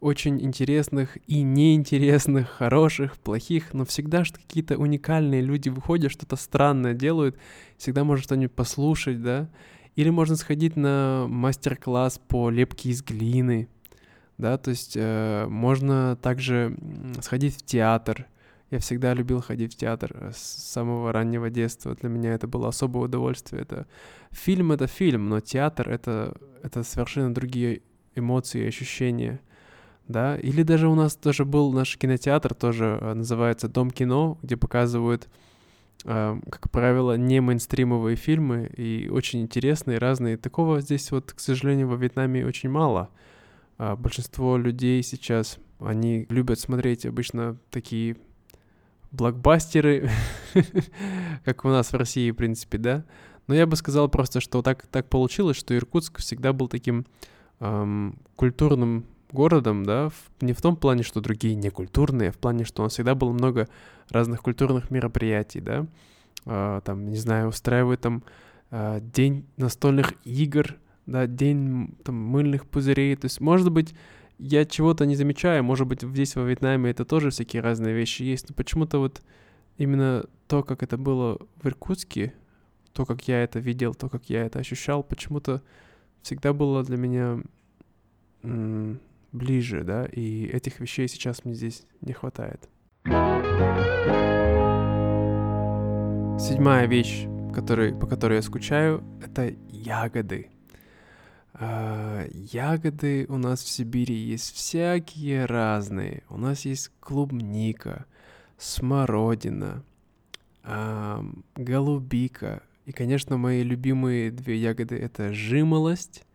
очень 0.00 0.42
интересных 0.42 1.16
и 1.26 1.42
неинтересных, 1.42 2.48
хороших, 2.48 3.16
плохих, 3.16 3.72
но 3.72 3.84
всегда 3.84 4.24
что 4.24 4.38
какие-то 4.38 4.76
уникальные 4.76 5.40
люди 5.40 5.68
выходят, 5.68 6.12
что-то 6.12 6.36
странное 6.36 6.94
делают, 6.94 7.36
всегда 7.78 8.04
можно 8.04 8.22
что-нибудь 8.22 8.54
послушать, 8.54 9.22
да, 9.22 9.48
или 9.94 10.10
можно 10.10 10.36
сходить 10.36 10.76
на 10.76 11.26
мастер-класс 11.28 12.20
по 12.28 12.50
лепке 12.50 12.90
из 12.90 13.02
глины, 13.02 13.68
да, 14.38 14.58
то 14.58 14.70
есть 14.70 14.96
э, 14.96 15.46
можно 15.48 16.16
также 16.20 16.76
сходить 17.22 17.56
в 17.56 17.64
театр. 17.64 18.26
Я 18.70 18.80
всегда 18.80 19.14
любил 19.14 19.40
ходить 19.40 19.74
в 19.74 19.76
театр 19.78 20.12
э, 20.14 20.32
с 20.34 20.38
самого 20.38 21.10
раннего 21.12 21.48
детства. 21.48 21.94
Для 21.94 22.10
меня 22.10 22.34
это 22.34 22.46
было 22.46 22.68
особое 22.68 23.04
удовольствие. 23.04 23.62
Это 23.62 23.86
фильм 24.30 24.72
это 24.72 24.86
фильм, 24.86 25.30
но 25.30 25.40
театр 25.40 25.88
это 25.88 26.36
это 26.62 26.82
совершенно 26.82 27.32
другие 27.32 27.80
эмоции 28.14 28.64
и 28.64 28.68
ощущения 28.68 29.40
да, 30.08 30.36
или 30.36 30.62
даже 30.62 30.88
у 30.88 30.94
нас 30.94 31.16
тоже 31.16 31.44
был 31.44 31.72
наш 31.72 31.96
кинотеатр, 31.98 32.54
тоже 32.54 32.98
э, 33.00 33.14
называется 33.14 33.68
Дом 33.68 33.90
кино, 33.90 34.38
где 34.42 34.56
показывают, 34.56 35.28
э, 36.04 36.40
как 36.48 36.70
правило, 36.70 37.16
не 37.16 37.40
мейнстримовые 37.40 38.16
фильмы 38.16 38.70
и 38.76 39.08
очень 39.08 39.42
интересные, 39.42 39.98
разные. 39.98 40.36
Такого 40.36 40.80
здесь 40.80 41.10
вот, 41.10 41.32
к 41.32 41.40
сожалению, 41.40 41.88
во 41.88 41.96
Вьетнаме 41.96 42.46
очень 42.46 42.70
мало. 42.70 43.10
А 43.78 43.96
большинство 43.96 44.56
людей 44.56 45.02
сейчас, 45.02 45.58
они 45.80 46.26
любят 46.28 46.60
смотреть 46.60 47.04
обычно 47.04 47.58
такие 47.70 48.16
блокбастеры, 49.10 50.08
как 51.44 51.64
у 51.64 51.68
нас 51.68 51.92
в 51.92 51.96
России, 51.96 52.30
в 52.30 52.36
принципе, 52.36 52.78
да. 52.78 53.04
Но 53.48 53.54
я 53.54 53.66
бы 53.66 53.76
сказал 53.76 54.08
просто, 54.08 54.40
что 54.40 54.62
так, 54.62 54.86
так 54.86 55.08
получилось, 55.08 55.56
что 55.56 55.76
Иркутск 55.76 56.18
всегда 56.18 56.52
был 56.52 56.68
таким 56.68 57.06
эм, 57.60 58.18
культурным 58.34 59.04
городом, 59.32 59.84
да, 59.84 60.10
не 60.40 60.52
в 60.52 60.60
том 60.60 60.76
плане, 60.76 61.02
что 61.02 61.20
другие 61.20 61.54
не 61.54 61.70
культурные, 61.70 62.30
а 62.30 62.32
в 62.32 62.36
плане, 62.36 62.64
что 62.64 62.82
у 62.82 62.84
нас 62.84 62.92
всегда 62.92 63.14
было 63.14 63.32
много 63.32 63.68
разных 64.10 64.42
культурных 64.42 64.90
мероприятий, 64.90 65.60
да, 65.60 65.86
а, 66.44 66.80
там, 66.82 67.08
не 67.08 67.16
знаю, 67.16 67.48
устраивают 67.48 68.00
там 68.00 68.22
а, 68.70 69.00
день 69.00 69.46
настольных 69.56 70.14
игр, 70.24 70.76
да, 71.06 71.26
день 71.26 71.96
там 72.04 72.16
мыльных 72.16 72.66
пузырей, 72.66 73.16
то 73.16 73.26
есть, 73.26 73.40
может 73.40 73.70
быть, 73.70 73.94
я 74.38 74.64
чего-то 74.64 75.06
не 75.06 75.16
замечаю, 75.16 75.64
может 75.64 75.86
быть, 75.86 76.02
здесь 76.02 76.36
во 76.36 76.42
Вьетнаме 76.42 76.90
это 76.90 77.04
тоже 77.04 77.30
всякие 77.30 77.62
разные 77.62 77.94
вещи 77.94 78.22
есть, 78.22 78.48
но 78.48 78.54
почему-то 78.54 78.98
вот 78.98 79.22
именно 79.78 80.24
то, 80.46 80.62
как 80.62 80.82
это 80.82 80.96
было 80.96 81.38
в 81.62 81.66
Иркутске, 81.66 82.34
то, 82.92 83.04
как 83.04 83.26
я 83.28 83.42
это 83.42 83.58
видел, 83.58 83.94
то, 83.94 84.08
как 84.08 84.28
я 84.30 84.44
это 84.44 84.58
ощущал, 84.58 85.02
почему-то 85.02 85.62
всегда 86.22 86.52
было 86.52 86.82
для 86.82 86.96
меня 86.96 87.42
ближе, 89.32 89.84
да, 89.84 90.06
и 90.06 90.46
этих 90.46 90.80
вещей 90.80 91.08
сейчас 91.08 91.44
мне 91.44 91.54
здесь 91.54 91.84
не 92.00 92.12
хватает. 92.12 92.68
Седьмая 96.38 96.86
вещь, 96.86 97.26
который, 97.54 97.94
по 97.94 98.06
которой 98.06 98.36
я 98.36 98.42
скучаю, 98.42 99.02
это 99.22 99.54
ягоды. 99.70 100.50
А, 101.54 102.26
ягоды 102.30 103.24
у 103.28 103.38
нас 103.38 103.62
в 103.62 103.68
Сибири 103.68 104.14
есть 104.14 104.54
всякие 104.54 105.46
разные. 105.46 106.22
У 106.28 106.36
нас 106.36 106.66
есть 106.66 106.90
клубника, 107.00 108.04
смородина, 108.58 109.82
а, 110.62 111.24
голубика. 111.54 112.62
И, 112.84 112.92
конечно, 112.92 113.38
мои 113.38 113.62
любимые 113.62 114.30
две 114.30 114.56
ягоды— 114.58 114.96
это 114.98 115.32
жимолость 115.32 116.26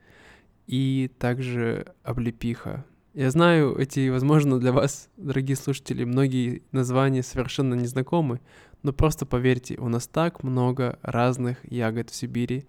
и 0.71 1.11
также 1.19 1.93
облепиха. 2.01 2.85
Я 3.13 3.29
знаю, 3.29 3.75
эти, 3.75 4.07
возможно, 4.07 4.57
для 4.57 4.71
вас, 4.71 5.09
дорогие 5.17 5.57
слушатели, 5.57 6.05
многие 6.05 6.63
названия 6.71 7.23
совершенно 7.23 7.73
незнакомы, 7.73 8.39
но 8.81 8.93
просто 8.93 9.25
поверьте, 9.25 9.75
у 9.77 9.89
нас 9.89 10.07
так 10.07 10.43
много 10.43 10.97
разных 11.01 11.57
ягод 11.69 12.09
в 12.09 12.15
Сибири, 12.15 12.65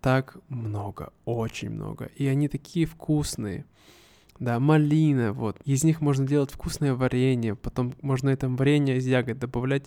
так 0.00 0.36
много, 0.48 1.12
очень 1.24 1.70
много, 1.70 2.10
и 2.16 2.26
они 2.26 2.48
такие 2.48 2.84
вкусные. 2.84 3.64
Да, 4.40 4.58
малина, 4.58 5.32
вот. 5.32 5.56
Из 5.64 5.84
них 5.84 6.00
можно 6.00 6.26
делать 6.26 6.50
вкусное 6.50 6.94
варенье, 6.94 7.54
потом 7.54 7.94
можно 8.02 8.28
это 8.30 8.48
варенье 8.48 8.96
из 8.96 9.06
ягод 9.06 9.38
добавлять 9.38 9.86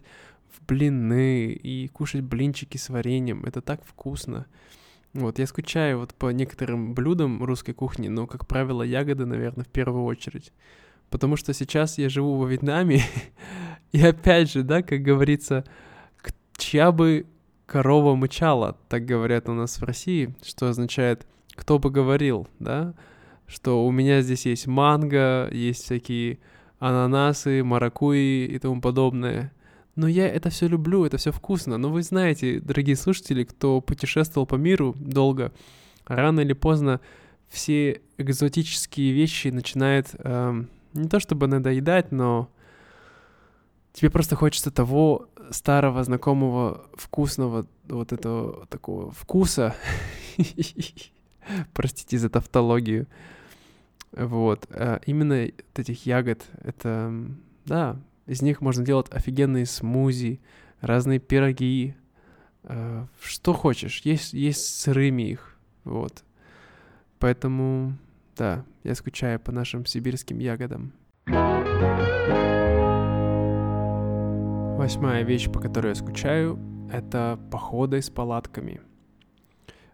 в 0.49 0.65
блины 0.65 1.51
и 1.51 1.89
кушать 1.89 2.21
блинчики 2.21 2.77
с 2.77 2.87
вареньем. 2.87 3.43
Это 3.43 3.61
так 3.61 3.83
вкусно. 3.83 4.47
Вот, 5.13 5.39
я 5.39 5.47
скучаю 5.47 5.99
вот 5.99 6.13
по 6.13 6.29
некоторым 6.31 6.93
блюдам 6.93 7.43
русской 7.43 7.73
кухни, 7.73 8.07
но, 8.09 8.27
как 8.27 8.47
правило, 8.47 8.83
ягоды, 8.83 9.25
наверное, 9.25 9.65
в 9.65 9.69
первую 9.69 10.03
очередь. 10.03 10.51
Потому 11.09 11.35
что 11.35 11.53
сейчас 11.53 11.97
я 11.97 12.09
живу 12.09 12.35
во 12.35 12.47
Вьетнаме, 12.47 13.01
и 13.91 14.01
опять 14.01 14.51
же, 14.51 14.63
да, 14.63 14.83
как 14.83 15.01
говорится, 15.01 15.65
чья 16.57 16.91
бы 16.91 17.25
корова 17.65 18.15
мычала, 18.15 18.77
так 18.87 19.05
говорят 19.05 19.49
у 19.49 19.53
нас 19.53 19.79
в 19.79 19.83
России, 19.83 20.35
что 20.43 20.69
означает 20.69 21.25
«кто 21.55 21.79
бы 21.79 21.89
говорил», 21.89 22.47
да, 22.59 22.93
что 23.47 23.85
у 23.85 23.91
меня 23.91 24.21
здесь 24.21 24.45
есть 24.45 24.67
манго, 24.67 25.49
есть 25.51 25.83
всякие 25.83 26.39
ананасы, 26.77 27.63
маракуи 27.63 28.45
и 28.45 28.59
тому 28.59 28.79
подобное. 28.81 29.51
Но 29.99 30.07
я 30.07 30.29
это 30.29 30.49
все 30.49 30.69
люблю, 30.69 31.03
это 31.03 31.17
все 31.17 31.33
вкусно. 31.33 31.77
Но 31.77 31.89
вы 31.89 32.03
знаете, 32.03 32.61
дорогие 32.61 32.95
слушатели, 32.95 33.43
кто 33.43 33.81
путешествовал 33.81 34.47
по 34.47 34.55
миру 34.55 34.95
долго, 34.97 35.51
рано 36.05 36.39
или 36.39 36.53
поздно 36.53 37.01
все 37.49 37.99
экзотические 38.17 39.11
вещи 39.11 39.49
начинают 39.49 40.07
эм, 40.19 40.69
не 40.93 41.09
то 41.09 41.19
чтобы 41.19 41.47
надоедать, 41.47 42.13
но 42.13 42.49
тебе 43.91 44.09
просто 44.09 44.37
хочется 44.37 44.71
того 44.71 45.27
старого, 45.51 46.01
знакомого, 46.05 46.85
вкусного, 46.93 47.67
вот 47.89 48.13
этого 48.13 48.67
такого 48.67 49.11
вкуса. 49.11 49.75
Простите 51.73 52.17
за 52.17 52.29
тавтологию. 52.29 53.05
Вот. 54.13 54.65
А 54.69 55.01
именно 55.05 55.49
этих 55.75 56.05
ягод, 56.05 56.41
это, 56.63 57.13
да, 57.65 57.99
из 58.29 58.43
них 58.43 58.61
можно 58.61 58.85
делать 58.85 59.07
офигенные 59.09 59.65
смузи, 59.65 60.39
разные 60.81 61.17
пироги, 61.17 61.95
э, 62.63 63.07
что 63.19 63.53
хочешь. 63.53 64.01
Есть, 64.01 64.33
есть 64.33 64.79
сырыми 64.79 65.23
их, 65.23 65.57
вот. 65.83 66.23
Поэтому, 67.17 67.97
да, 68.37 68.63
я 68.83 68.93
скучаю 68.93 69.39
по 69.39 69.51
нашим 69.51 69.87
сибирским 69.87 70.37
ягодам. 70.37 70.93
Восьмая 74.77 75.23
вещь, 75.23 75.49
по 75.49 75.59
которой 75.59 75.89
я 75.89 75.95
скучаю, 75.95 76.59
это 76.93 77.39
походы 77.51 77.99
с 77.99 78.11
палатками. 78.11 78.79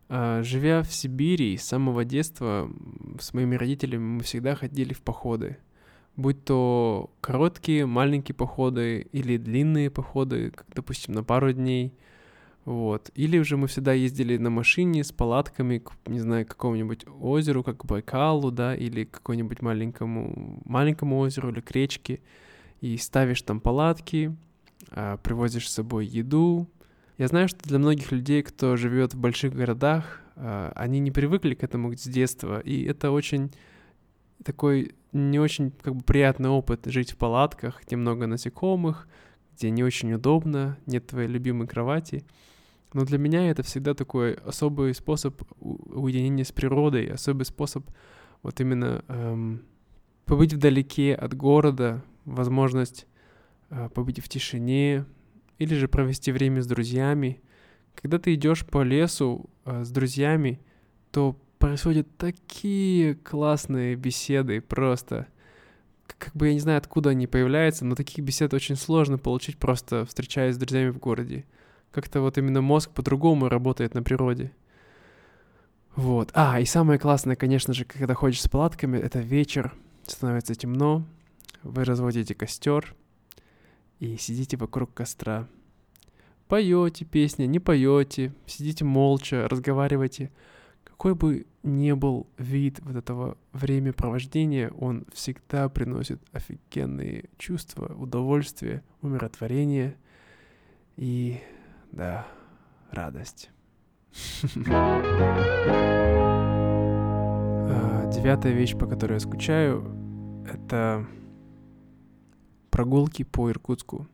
Э, 0.09 0.41
живя 0.43 0.83
в 0.83 0.93
Сибири 0.93 1.55
с 1.55 1.63
самого 1.63 2.03
детства, 2.03 2.69
с 3.17 3.33
моими 3.33 3.55
родителями 3.55 4.03
мы 4.17 4.23
всегда 4.23 4.55
ходили 4.55 4.91
в 4.93 5.01
походы 5.01 5.57
будь 6.15 6.43
то 6.43 7.11
короткие, 7.21 7.85
маленькие 7.85 8.35
походы 8.35 9.07
или 9.11 9.37
длинные 9.37 9.89
походы, 9.89 10.51
как, 10.51 10.67
допустим, 10.73 11.13
на 11.13 11.23
пару 11.23 11.51
дней, 11.51 11.93
вот. 12.65 13.11
Или 13.13 13.37
уже 13.37 13.57
мы 13.57 13.67
всегда 13.67 13.93
ездили 13.93 14.37
на 14.37 14.49
машине 14.49 15.03
с 15.03 15.11
палатками, 15.11 15.77
к, 15.77 15.91
не 16.07 16.19
знаю, 16.19 16.45
к 16.45 16.49
какому-нибудь 16.49 17.05
озеру, 17.21 17.63
как 17.63 17.77
к 17.77 17.85
Байкалу, 17.85 18.49
да, 18.49 18.75
или 18.75 19.05
к 19.05 19.11
какому-нибудь 19.11 19.61
маленькому, 19.61 20.61
маленькому 20.65 21.19
озеру 21.19 21.51
или 21.51 21.61
к 21.61 21.71
речке, 21.71 22.21
и 22.81 22.97
ставишь 22.97 23.43
там 23.43 23.59
палатки, 23.59 24.35
а, 24.89 25.17
привозишь 25.17 25.69
с 25.69 25.73
собой 25.73 26.07
еду. 26.07 26.67
Я 27.19 27.27
знаю, 27.27 27.47
что 27.47 27.59
для 27.63 27.77
многих 27.77 28.11
людей, 28.11 28.41
кто 28.41 28.75
живет 28.77 29.13
в 29.13 29.19
больших 29.19 29.53
городах, 29.53 30.21
а, 30.35 30.71
они 30.75 30.99
не 30.99 31.11
привыкли 31.11 31.53
к 31.53 31.63
этому 31.63 31.95
с 31.95 32.03
детства, 32.03 32.59
и 32.59 32.83
это 32.83 33.11
очень 33.11 33.51
такой 34.43 34.95
не 35.15 35.39
очень 35.39 35.71
как 35.71 35.95
бы 35.95 36.03
приятный 36.03 36.49
опыт 36.49 36.85
жить 36.85 37.11
в 37.11 37.17
палатках, 37.17 37.81
где 37.85 37.95
много 37.95 38.27
насекомых, 38.27 39.07
где 39.55 39.69
не 39.69 39.83
очень 39.83 40.13
удобно, 40.13 40.77
нет 40.85 41.07
твоей 41.07 41.29
любимой 41.29 41.67
кровати. 41.67 42.25
Но 42.93 43.05
для 43.05 43.17
меня 43.17 43.49
это 43.49 43.63
всегда 43.63 43.93
такой 43.93 44.33
особый 44.33 44.93
способ 44.93 45.41
уединения 45.59 46.43
с 46.43 46.51
природой, 46.51 47.07
особый 47.07 47.45
способ 47.45 47.85
вот 48.43 48.59
именно 48.59 49.03
эм, 49.07 49.63
побыть 50.25 50.53
вдалеке 50.53 51.15
от 51.15 51.33
города, 51.33 52.03
возможность 52.25 53.07
э, 53.69 53.89
побыть 53.93 54.19
в 54.19 54.29
тишине 54.29 55.05
или 55.57 55.75
же 55.75 55.87
провести 55.87 56.31
время 56.31 56.61
с 56.61 56.67
друзьями. 56.67 57.41
Когда 57.95 58.19
ты 58.19 58.33
идешь 58.33 58.65
по 58.65 58.83
лесу 58.83 59.49
э, 59.63 59.83
с 59.83 59.89
друзьями, 59.89 60.59
то 61.11 61.39
происходят 61.65 62.07
такие 62.17 63.15
классные 63.15 63.95
беседы 63.95 64.61
просто. 64.61 65.25
Как 66.05 66.31
бы 66.35 66.49
я 66.49 66.53
не 66.53 66.59
знаю, 66.59 66.77
откуда 66.77 67.09
они 67.09 67.25
появляются, 67.25 67.85
но 67.85 67.95
таких 67.95 68.23
бесед 68.23 68.53
очень 68.53 68.75
сложно 68.75 69.17
получить 69.17 69.57
просто 69.57 70.05
встречаясь 70.05 70.53
с 70.53 70.57
друзьями 70.59 70.91
в 70.91 70.99
городе. 70.99 71.43
Как-то 71.89 72.21
вот 72.21 72.37
именно 72.37 72.61
мозг 72.61 72.91
по-другому 72.91 73.49
работает 73.49 73.95
на 73.95 74.03
природе. 74.03 74.51
Вот. 75.95 76.29
А, 76.35 76.59
и 76.59 76.65
самое 76.65 76.99
классное, 76.99 77.35
конечно 77.35 77.73
же, 77.73 77.83
когда 77.83 78.13
ходишь 78.13 78.43
с 78.43 78.47
палатками, 78.47 78.99
это 78.99 79.17
вечер, 79.17 79.73
становится 80.05 80.53
темно, 80.53 81.03
вы 81.63 81.83
разводите 81.83 82.35
костер 82.35 82.93
и 83.99 84.17
сидите 84.17 84.55
вокруг 84.55 84.93
костра. 84.93 85.47
Поете 86.47 87.05
песни, 87.05 87.45
не 87.45 87.59
поете, 87.59 88.35
сидите 88.45 88.85
молча, 88.85 89.47
разговаривайте 89.49 90.29
какой 90.95 91.13
бы 91.13 91.45
ни 91.61 91.91
был 91.91 92.25
вид 92.37 92.79
вот 92.81 92.95
этого 92.95 93.37
времяпровождения, 93.51 94.69
он 94.79 95.05
всегда 95.11 95.67
приносит 95.67 96.21
офигенные 96.31 97.25
чувства, 97.37 97.93
удовольствие, 97.93 98.81
умиротворение 99.01 99.97
и, 100.95 101.41
да, 101.91 102.25
радость. 102.91 103.49
А, 107.67 108.09
девятая 108.09 108.53
вещь, 108.53 108.77
по 108.77 108.87
которой 108.87 109.15
я 109.15 109.19
скучаю, 109.19 109.83
это 110.49 111.05
прогулки 112.69 113.23
по 113.23 113.51
Иркутску. 113.51 114.07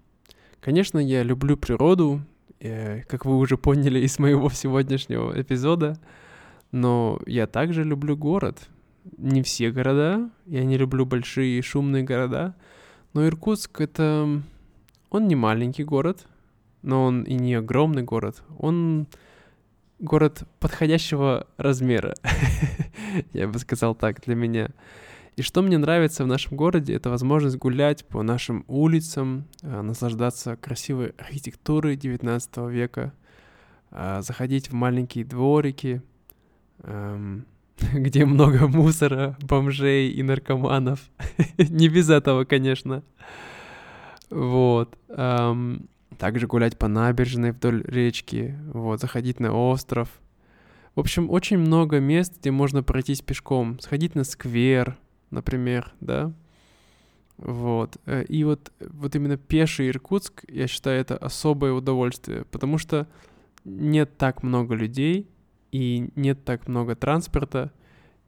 Конечно, 0.59 0.97
я 0.97 1.21
люблю 1.21 1.57
природу, 1.57 2.21
э, 2.59 3.03
как 3.03 3.25
вы 3.25 3.37
уже 3.37 3.57
поняли 3.57 3.99
из 3.99 4.17
моего 4.17 4.49
сегодняшнего 4.53 5.39
эпизода, 5.39 5.99
но 6.71 7.19
я 7.25 7.47
также 7.47 7.83
люблю 7.83 8.15
город. 8.17 8.69
Не 9.17 9.41
все 9.43 9.71
города, 9.71 10.29
я 10.45 10.63
не 10.63 10.77
люблю 10.77 11.05
большие 11.05 11.61
шумные 11.61 12.03
города, 12.03 12.55
но 13.13 13.25
Иркутск 13.25 13.81
это... 13.81 14.41
Он 15.09 15.27
не 15.27 15.35
маленький 15.35 15.83
город, 15.83 16.25
но 16.81 17.03
он 17.03 17.23
и 17.23 17.33
не 17.33 17.55
огромный 17.55 18.03
город. 18.03 18.43
Он 18.57 19.07
город 19.99 20.43
подходящего 20.59 21.47
размера, 21.57 22.15
я 23.33 23.47
бы 23.47 23.59
сказал 23.59 23.93
так, 23.93 24.21
для 24.21 24.35
меня. 24.35 24.69
И 25.37 25.43
что 25.43 25.61
мне 25.61 25.77
нравится 25.77 26.23
в 26.23 26.27
нашем 26.27 26.57
городе, 26.57 26.93
это 26.93 27.09
возможность 27.09 27.57
гулять 27.57 28.05
по 28.05 28.21
нашим 28.21 28.65
улицам, 28.67 29.45
э, 29.61 29.81
наслаждаться 29.81 30.57
красивой 30.57 31.13
архитектурой 31.17 31.95
19 31.95 32.69
века, 32.69 33.13
э, 33.91 34.21
заходить 34.21 34.69
в 34.69 34.73
маленькие 34.73 35.23
дворики, 35.23 36.01
где 37.93 38.25
много 38.25 38.67
мусора, 38.67 39.37
бомжей 39.41 40.11
и 40.11 40.23
наркоманов. 40.23 40.99
Не 41.57 41.89
без 41.89 42.09
этого, 42.09 42.45
конечно. 42.45 43.03
Вот. 44.29 44.97
Эм, 45.09 45.87
также 46.17 46.47
гулять 46.47 46.77
по 46.77 46.87
набережной 46.87 47.51
вдоль 47.51 47.83
речки, 47.85 48.57
вот, 48.73 49.01
заходить 49.01 49.39
на 49.39 49.53
остров. 49.53 50.09
В 50.95 50.99
общем, 50.99 51.29
очень 51.29 51.57
много 51.57 51.99
мест, 51.99 52.39
где 52.39 52.51
можно 52.51 52.83
пройтись 52.83 53.21
пешком, 53.21 53.79
сходить 53.79 54.15
на 54.15 54.23
сквер, 54.23 54.97
например, 55.29 55.93
да. 55.99 56.31
Вот. 57.37 57.97
Э, 58.05 58.23
и 58.23 58.43
вот, 58.43 58.71
вот 58.79 59.15
именно 59.15 59.37
пеший 59.37 59.89
Иркутск, 59.89 60.43
я 60.47 60.67
считаю, 60.67 61.01
это 61.01 61.17
особое 61.17 61.73
удовольствие, 61.73 62.45
потому 62.51 62.77
что 62.77 63.07
нет 63.63 64.17
так 64.17 64.43
много 64.43 64.75
людей 64.75 65.27
и 65.71 66.09
нет 66.15 66.43
так 66.43 66.67
много 66.67 66.95
транспорта, 66.95 67.71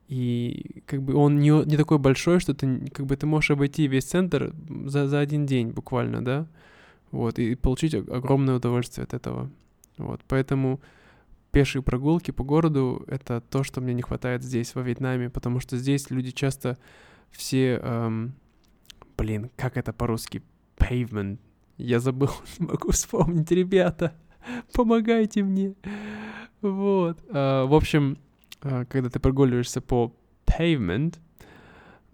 и 0.07 0.83
как 0.85 1.01
бы 1.01 1.15
он 1.15 1.39
не, 1.39 1.49
не 1.65 1.77
такой 1.77 1.97
большой, 1.97 2.39
что 2.39 2.53
ты 2.53 2.87
как 2.87 3.05
бы 3.05 3.15
ты 3.15 3.25
можешь 3.25 3.51
обойти 3.51 3.87
весь 3.87 4.05
центр 4.05 4.53
за, 4.85 5.07
за 5.07 5.19
один 5.19 5.45
день 5.45 5.71
буквально, 5.71 6.23
да, 6.23 6.47
вот, 7.11 7.39
и 7.39 7.55
получить 7.55 7.93
огромное 7.93 8.55
удовольствие 8.55 9.03
от 9.03 9.13
этого. 9.13 9.49
Вот, 9.97 10.21
поэтому 10.27 10.81
пешие 11.51 11.83
прогулки 11.83 12.31
по 12.31 12.43
городу— 12.43 13.05
это 13.07 13.41
то, 13.41 13.63
что 13.63 13.79
мне 13.79 13.93
не 13.93 14.01
хватает 14.01 14.43
здесь, 14.43 14.73
во 14.75 14.81
Вьетнаме, 14.81 15.29
потому 15.29 15.59
что 15.59 15.77
здесь 15.77 16.09
люди 16.09 16.31
часто 16.31 16.77
все... 17.31 17.79
Эм, 17.81 18.33
блин, 19.17 19.51
как 19.55 19.77
это 19.77 19.93
по-русски? 19.93 20.41
Pavement. 20.77 21.37
Я 21.77 21.99
забыл, 21.99 22.31
не 22.59 22.65
могу 22.65 22.91
вспомнить, 22.91 23.51
ребята. 23.51 24.13
Помогайте 24.73 25.43
мне. 25.43 25.75
Вот. 26.63 27.21
Э, 27.29 27.65
в 27.65 27.75
общем, 27.75 28.17
э, 28.61 28.85
когда 28.85 29.09
ты 29.09 29.19
прогуливаешься 29.19 29.81
по 29.81 30.13
pavement, 30.45 31.19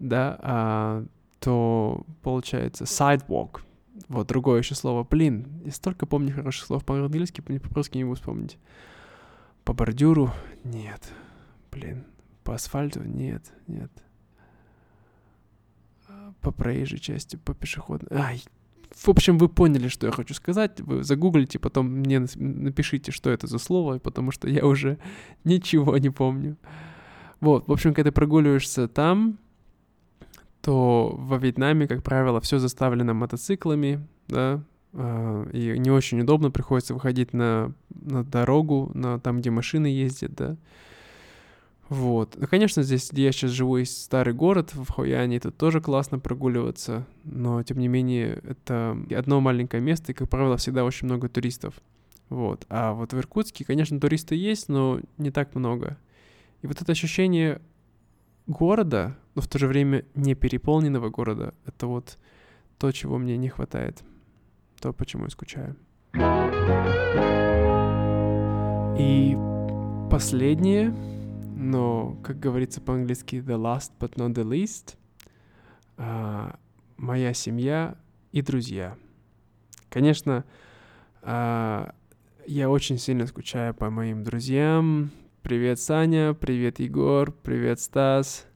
да, 0.00 0.38
э, 0.42 1.06
то 1.38 2.04
получается 2.22 2.84
sidewalk. 2.84 3.60
Вот 4.08 4.26
другое 4.26 4.58
еще 4.58 4.74
слово. 4.74 5.04
Блин, 5.04 5.46
я 5.64 5.70
столько 5.70 6.04
помню 6.04 6.34
хороших 6.34 6.66
слов 6.66 6.84
по-английски, 6.84 7.40
по-русски 7.40 7.96
не 7.96 8.04
могу 8.04 8.16
вспомнить. 8.16 8.58
По 9.64 9.72
бордюру? 9.72 10.32
Нет. 10.64 11.12
Блин. 11.70 12.04
По 12.42 12.54
асфальту? 12.54 13.04
Нет, 13.04 13.52
нет. 13.68 13.92
А, 16.08 16.32
по 16.40 16.50
проезжей 16.50 16.98
части, 16.98 17.36
по 17.36 17.54
пешеходной. 17.54 18.18
Ай, 18.18 18.42
в 18.94 19.08
общем, 19.08 19.38
вы 19.38 19.48
поняли, 19.48 19.88
что 19.88 20.06
я 20.06 20.12
хочу 20.12 20.34
сказать. 20.34 20.80
Вы 20.80 21.04
загуглите, 21.04 21.58
потом 21.58 21.86
мне 21.86 22.26
напишите, 22.36 23.12
что 23.12 23.30
это 23.30 23.46
за 23.46 23.58
слово, 23.58 23.98
потому 23.98 24.30
что 24.30 24.48
я 24.48 24.66
уже 24.66 24.98
ничего 25.44 25.96
не 25.98 26.10
помню. 26.10 26.56
Вот, 27.40 27.68
в 27.68 27.72
общем, 27.72 27.94
когда 27.94 28.10
ты 28.10 28.14
прогуливаешься 28.14 28.88
там, 28.88 29.38
то 30.60 31.14
во 31.16 31.38
Вьетнаме, 31.38 31.86
как 31.88 32.02
правило, 32.02 32.40
все 32.40 32.58
заставлено 32.58 33.14
мотоциклами, 33.14 34.06
да, 34.28 34.62
а, 34.92 35.48
и 35.52 35.78
не 35.78 35.90
очень 35.90 36.20
удобно, 36.20 36.50
приходится 36.50 36.92
выходить 36.92 37.32
на, 37.32 37.72
на 37.88 38.24
дорогу, 38.24 38.90
на 38.94 39.18
там, 39.18 39.40
где 39.40 39.50
машины 39.50 39.86
ездят, 39.86 40.34
да. 40.34 40.56
Вот. 41.90 42.36
Ну, 42.38 42.46
конечно, 42.46 42.84
здесь, 42.84 43.10
где 43.10 43.24
я 43.24 43.32
сейчас 43.32 43.50
живу, 43.50 43.76
есть 43.76 44.04
старый 44.04 44.32
город 44.32 44.72
в 44.74 44.88
Хояне, 44.92 45.40
тут 45.40 45.56
тоже 45.56 45.80
классно 45.80 46.20
прогуливаться, 46.20 47.04
но, 47.24 47.60
тем 47.64 47.78
не 47.78 47.88
менее, 47.88 48.40
это 48.44 48.96
одно 49.10 49.40
маленькое 49.40 49.82
место, 49.82 50.12
и, 50.12 50.14
как 50.14 50.28
правило, 50.30 50.56
всегда 50.56 50.84
очень 50.84 51.06
много 51.06 51.28
туристов. 51.28 51.74
Вот. 52.28 52.64
А 52.68 52.92
вот 52.92 53.12
в 53.12 53.18
Иркутске, 53.18 53.64
конечно, 53.64 53.98
туристы 53.98 54.36
есть, 54.36 54.68
но 54.68 55.00
не 55.18 55.32
так 55.32 55.56
много. 55.56 55.98
И 56.62 56.68
вот 56.68 56.80
это 56.80 56.92
ощущение 56.92 57.60
города, 58.46 59.16
но 59.34 59.42
в 59.42 59.48
то 59.48 59.58
же 59.58 59.66
время 59.66 60.04
не 60.14 60.36
переполненного 60.36 61.10
города, 61.10 61.54
это 61.66 61.88
вот 61.88 62.18
то, 62.78 62.92
чего 62.92 63.18
мне 63.18 63.36
не 63.36 63.48
хватает 63.48 64.04
то, 64.80 64.92
почему 64.92 65.24
я 65.24 65.30
скучаю. 65.30 65.76
И 68.96 69.36
последнее, 70.08 70.94
но, 71.60 72.16
как 72.24 72.40
говорится 72.40 72.80
по-английски, 72.80 73.36
the 73.36 73.58
last 73.60 73.92
but 73.98 74.14
not 74.14 74.32
the 74.32 74.44
least, 74.44 74.96
uh, 75.98 76.56
моя 76.96 77.34
семья 77.34 77.96
и 78.32 78.40
друзья. 78.40 78.96
Конечно, 79.90 80.46
uh, 81.20 81.92
я 82.46 82.70
очень 82.70 82.96
сильно 82.96 83.26
скучаю 83.26 83.74
по 83.74 83.90
моим 83.90 84.24
друзьям. 84.24 85.10
Привет, 85.42 85.78
Саня, 85.78 86.32
привет, 86.32 86.80
Егор, 86.80 87.30
привет, 87.30 87.78
Стас, 87.78 88.46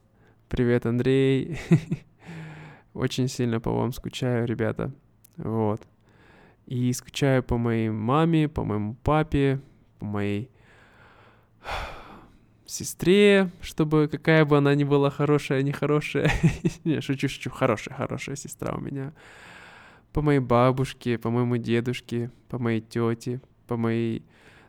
привет, 0.48 0.86
Андрей. 0.86 1.58
Очень 2.94 3.28
сильно 3.28 3.60
по 3.60 3.70
вам 3.70 3.92
скучаю, 3.92 4.46
ребята. 4.46 4.90
Вот. 5.36 5.82
И 6.64 6.90
скучаю 6.94 7.42
по 7.42 7.58
моей 7.58 7.90
маме, 7.90 8.48
по 8.48 8.64
моему 8.64 8.94
папе, 9.02 9.60
по 9.98 10.06
моей 10.06 10.50
сестре, 12.74 13.50
чтобы 13.60 14.08
какая 14.10 14.44
бы 14.44 14.58
она 14.58 14.74
ни 14.74 14.84
была 14.84 15.10
хорошая, 15.10 15.62
не 15.62 15.72
хорошая. 15.72 16.30
не, 16.84 17.00
шучу, 17.00 17.28
шучу, 17.28 17.50
хорошая, 17.50 17.94
хорошая 17.94 18.37
сестра 18.37 18.74
у 18.74 18.80
меня. 18.80 19.12
По 20.12 20.22
моей 20.22 20.40
бабушке, 20.40 21.18
по 21.18 21.30
моему 21.30 21.56
дедушке, 21.56 22.30
по 22.48 22.58
моей 22.58 22.80
тете, 22.80 23.40
по 23.66 23.76
моей 23.76 24.24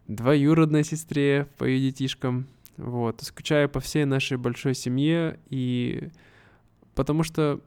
двоюродной 0.08 0.84
сестре, 0.84 1.48
по 1.58 1.66
ее 1.66 1.92
детишкам. 1.92 2.48
Вот, 2.78 3.22
скучаю 3.22 3.70
по 3.70 3.80
всей 3.80 4.06
нашей 4.06 4.38
большой 4.38 4.76
семье, 4.76 5.40
и 5.50 6.10
потому 6.94 7.24
что, 7.24 7.62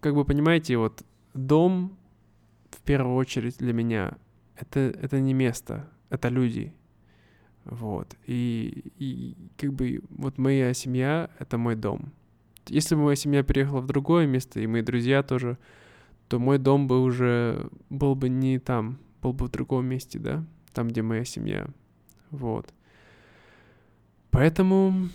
как 0.00 0.14
бы 0.14 0.24
понимаете, 0.24 0.76
вот 0.76 1.02
дом 1.34 1.96
в 2.70 2.82
первую 2.82 3.16
очередь 3.16 3.56
для 3.58 3.72
меня 3.72 4.16
это, 4.56 4.80
это 4.80 5.20
не 5.20 5.34
место, 5.34 5.88
это 6.10 6.28
люди. 6.28 6.72
Вот. 7.64 8.16
И, 8.26 8.92
и 8.98 9.36
как 9.56 9.72
бы 9.72 10.02
вот 10.10 10.38
моя 10.38 10.74
семья— 10.74 11.30
это 11.38 11.58
мой 11.58 11.76
дом. 11.76 12.12
Если 12.68 12.94
бы 12.94 13.02
моя 13.02 13.16
семья 13.16 13.42
переехала 13.42 13.80
в 13.80 13.86
другое 13.86 14.26
место, 14.26 14.60
и 14.60 14.66
мои 14.66 14.82
друзья 14.82 15.22
тоже, 15.22 15.58
то 16.28 16.38
мой 16.38 16.58
дом 16.58 16.86
бы 16.86 17.02
уже 17.02 17.68
был 17.90 18.14
бы 18.14 18.28
не 18.28 18.58
там, 18.58 18.98
был 19.20 19.32
бы 19.32 19.46
в 19.46 19.50
другом 19.50 19.86
месте, 19.86 20.18
да, 20.18 20.44
там, 20.72 20.88
где 20.88 21.02
моя 21.02 21.24
семья. 21.24 21.66
Вот. 22.30 22.72
Поэтому, 24.30 25.08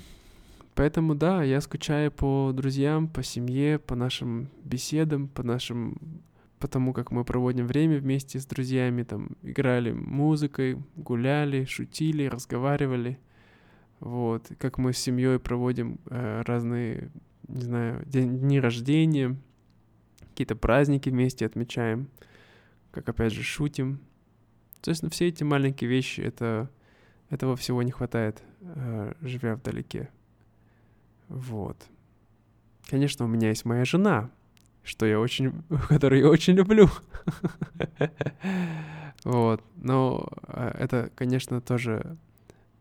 поэтому, 0.76 1.16
да, 1.16 1.44
я 1.44 1.60
скучаю 1.62 2.12
по 2.12 2.52
друзьям, 2.54 3.08
по 3.08 3.24
семье, 3.24 3.80
по 3.80 3.96
нашим 3.96 4.50
беседам, 4.64 5.28
по 5.28 5.42
нашим 5.42 6.22
потому 6.60 6.94
как 6.94 7.12
мы 7.12 7.24
проводим 7.24 7.68
время 7.68 7.98
вместе 8.00 8.40
с 8.40 8.46
друзьями, 8.46 9.04
там 9.04 9.30
играли 9.44 9.92
музыкой, 9.92 10.82
гуляли, 10.96 11.66
шутили, 11.66 12.26
разговаривали. 12.26 13.20
Вот, 14.00 14.52
как 14.60 14.78
мы 14.78 14.94
с 14.94 15.00
семьей 15.00 15.40
проводим 15.40 16.00
э, 16.06 16.44
разные, 16.46 17.12
не 17.48 17.62
знаю, 17.62 18.04
день, 18.06 18.40
дни 18.40 18.60
рождения, 18.60 19.36
какие-то 20.30 20.56
праздники 20.56 21.10
вместе 21.10 21.46
отмечаем, 21.46 22.08
как 22.92 23.10
опять 23.10 23.34
же 23.34 23.42
шутим. 23.42 24.00
То 24.82 24.92
есть, 24.92 25.02
ну, 25.02 25.10
все 25.10 25.28
эти 25.28 25.44
маленькие 25.44 25.90
вещи, 25.90 26.22
это, 26.22 26.70
этого 27.30 27.56
всего 27.56 27.82
не 27.82 27.92
хватает, 27.92 28.44
э, 28.62 29.14
живя 29.22 29.56
вдалеке. 29.56 30.10
Вот. 31.28 31.88
Конечно, 32.88 33.26
у 33.26 33.28
меня 33.28 33.50
есть 33.50 33.66
моя 33.66 33.84
жена, 33.84 34.30
что 34.88 35.06
я 35.06 35.20
очень, 35.20 35.64
которую 35.90 36.22
я 36.22 36.30
очень 36.30 36.56
люблю. 36.56 36.90
Вот, 39.24 39.62
но 39.76 40.30
а, 40.44 40.74
это, 40.78 41.12
конечно, 41.16 41.60
тоже 41.60 42.16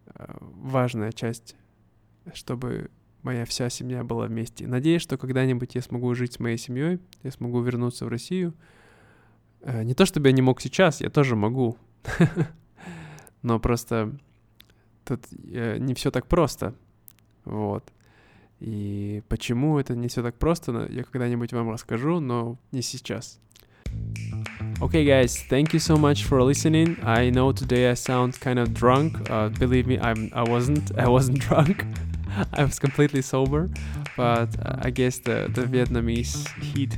а, 0.07 0.37
важная 0.40 1.11
часть, 1.11 1.57
чтобы 2.35 2.90
моя 3.23 3.45
вся 3.47 3.69
семья 3.69 4.05
была 4.05 4.27
вместе. 4.27 4.69
Надеюсь, 4.69 5.03
что 5.03 5.19
когда-нибудь 5.19 5.75
я 5.75 5.83
смогу 5.83 6.14
жить 6.14 6.35
с 6.35 6.38
моей 6.38 6.59
семьей, 6.59 7.01
я 7.25 7.33
смогу 7.33 7.61
вернуться 7.62 8.05
в 8.05 8.09
Россию. 8.09 8.55
Э, 9.62 9.83
не 9.83 9.95
то 9.95 10.07
чтобы 10.07 10.29
я 10.29 10.33
не 10.33 10.42
мог 10.42 10.61
сейчас, 10.61 11.01
я 11.01 11.11
тоже 11.11 11.35
могу. 11.35 11.77
Но 13.42 13.59
просто 13.59 14.16
тут 15.05 15.25
э, 15.33 15.79
не 15.79 15.95
все 15.95 16.12
так 16.12 16.29
просто. 16.29 16.75
Вот. 17.45 17.92
И 18.60 19.23
почему 19.27 19.80
это 19.80 19.95
не 19.95 20.08
все 20.08 20.21
так 20.21 20.36
просто, 20.36 20.88
я 20.91 21.04
когда-нибудь 21.04 21.51
вам 21.51 21.71
расскажу, 21.71 22.19
но 22.19 22.58
не 22.71 22.84
сейчас. 22.84 23.39
Okay, 24.80 25.04
guys, 25.04 25.43
thank 25.49 25.73
you 25.73 25.80
so 25.80 25.97
much 25.97 26.23
for 26.23 26.41
listening. 26.41 26.97
I 27.04 27.30
know 27.30 27.51
today 27.51 27.89
I 27.89 27.93
sound 27.95 28.39
kind 28.39 28.58
of 28.58 28.73
drunk. 28.73 29.30
Uh, 29.30 29.49
believe 29.49 29.86
me, 29.86 29.99
I'm. 29.99 30.32
I 30.34 30.43
wasn't. 30.43 30.91
I 30.97 31.08
wasn't 31.08 31.39
drunk. 31.39 31.86
I 32.54 32.63
was 32.63 32.80
completely 32.80 33.21
sober, 33.21 33.69
but 34.15 34.49
uh, 34.65 34.77
I 34.82 34.89
guess 34.91 35.19
the 35.19 35.49
the 35.54 35.63
Vietnamese 35.63 36.47
heat 36.62 36.97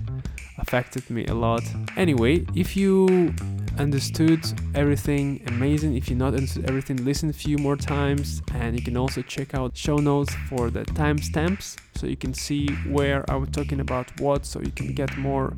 affected 0.57 1.09
me 1.09 1.25
a 1.25 1.33
lot. 1.33 1.63
Anyway, 1.97 2.45
if 2.55 2.77
you 2.77 3.33
understood 3.78 4.44
everything 4.74 5.42
amazing, 5.46 5.96
if 5.96 6.08
you 6.08 6.16
not 6.16 6.34
understood 6.34 6.68
everything, 6.68 7.04
listen 7.04 7.30
a 7.30 7.32
few 7.32 7.58
more 7.58 7.76
times 7.76 8.42
and 8.52 8.78
you 8.78 8.84
can 8.84 8.96
also 8.96 9.22
check 9.22 9.54
out 9.54 9.76
show 9.76 9.96
notes 9.96 10.34
for 10.48 10.70
the 10.70 10.84
timestamps 10.84 11.76
so 11.94 12.06
you 12.06 12.16
can 12.16 12.34
see 12.34 12.68
where 12.88 13.24
I 13.30 13.36
was 13.36 13.48
talking 13.50 13.80
about 13.80 14.20
what 14.20 14.44
so 14.44 14.60
you 14.60 14.72
can 14.72 14.92
get 14.94 15.16
more 15.16 15.54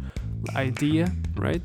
idea, 0.55 1.13
right? 1.37 1.63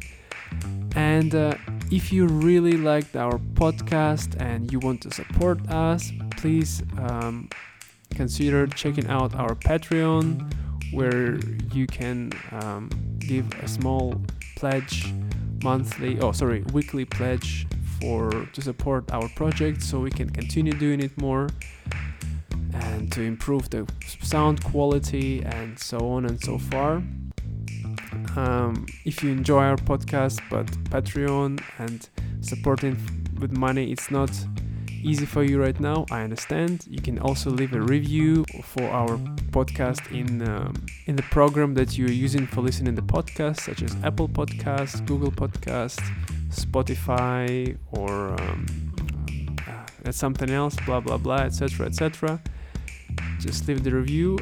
And 0.95 1.35
uh, 1.35 1.55
if 1.91 2.11
you 2.11 2.27
really 2.27 2.77
liked 2.77 3.15
our 3.15 3.37
podcast 3.53 4.39
and 4.41 4.71
you 4.71 4.79
want 4.79 5.01
to 5.01 5.13
support 5.13 5.59
us, 5.69 6.11
please 6.31 6.83
um, 6.97 7.49
consider 8.15 8.67
checking 8.67 9.07
out 9.07 9.35
our 9.35 9.55
Patreon 9.55 10.53
where 10.93 11.37
you 11.73 11.85
can 11.87 12.31
um, 12.51 12.89
give 13.19 13.45
a 13.61 13.67
small 13.67 14.21
pledge 14.55 15.13
monthly 15.65 16.19
oh 16.19 16.31
sorry 16.31 16.61
weekly 16.73 17.05
pledge 17.05 17.65
for 17.99 18.29
to 18.53 18.61
support 18.61 19.03
our 19.11 19.27
project 19.29 19.81
so 19.81 19.99
we 19.99 20.11
can 20.11 20.29
continue 20.29 20.73
doing 20.73 21.01
it 21.01 21.13
more 21.17 21.47
and 22.73 23.11
to 23.11 23.21
improve 23.21 23.69
the 23.69 23.87
sound 24.21 24.63
quality 24.63 25.41
and 25.43 25.79
so 25.79 25.97
on 26.09 26.25
and 26.25 26.39
so 26.41 26.57
far. 26.57 27.01
Um, 28.35 28.85
if 29.05 29.23
you 29.23 29.31
enjoy 29.31 29.63
our 29.63 29.77
podcast, 29.77 30.39
but 30.49 30.67
Patreon 30.91 31.61
and 31.79 32.09
supporting 32.41 32.97
with 33.39 33.51
money, 33.51 33.91
it's 33.91 34.11
not 34.11 34.29
easy 35.05 35.25
for 35.25 35.43
you 35.43 35.61
right 35.61 35.79
now. 35.79 36.05
I 36.11 36.23
understand. 36.23 36.85
You 36.89 37.01
can 37.01 37.19
also 37.19 37.49
leave 37.49 37.73
a 37.73 37.81
review 37.81 38.43
for 38.63 38.83
our 38.89 39.17
podcast 39.51 40.11
in 40.11 40.41
um, 40.47 40.73
in 41.05 41.15
the 41.15 41.23
program 41.23 41.73
that 41.75 41.97
you're 41.97 42.09
using 42.27 42.47
for 42.47 42.61
listening 42.61 42.95
to 42.95 43.01
the 43.01 43.07
podcast, 43.07 43.61
such 43.61 43.81
as 43.83 43.95
Apple 44.03 44.27
Podcasts, 44.27 45.05
Google 45.05 45.31
Podcasts, 45.31 46.03
Spotify, 46.49 47.77
or 47.91 48.33
um, 48.41 48.65
uh, 50.05 50.11
something 50.11 50.49
else. 50.49 50.75
Blah 50.85 51.01
blah 51.01 51.17
blah, 51.17 51.43
etc. 51.49 51.85
etc. 51.85 52.41
Just 53.39 53.67
leave 53.67 53.83
the 53.83 53.91
review 53.91 54.39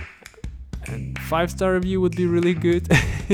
and 0.87 1.17
five 1.19 1.49
star 1.49 1.73
review 1.73 2.01
would 2.01 2.15
be 2.15 2.25
really 2.25 2.53
good 2.53 2.87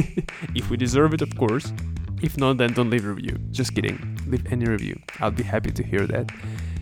if 0.55 0.69
we 0.69 0.77
deserve 0.77 1.13
it 1.13 1.21
of 1.21 1.35
course 1.35 1.73
if 2.21 2.37
not 2.37 2.57
then 2.57 2.71
don't 2.73 2.89
leave 2.89 3.05
a 3.05 3.09
review 3.09 3.37
just 3.51 3.73
kidding 3.73 3.97
leave 4.27 4.45
any 4.51 4.65
review 4.65 4.99
i'll 5.19 5.31
be 5.31 5.43
happy 5.43 5.71
to 5.71 5.83
hear 5.83 6.05
that 6.05 6.29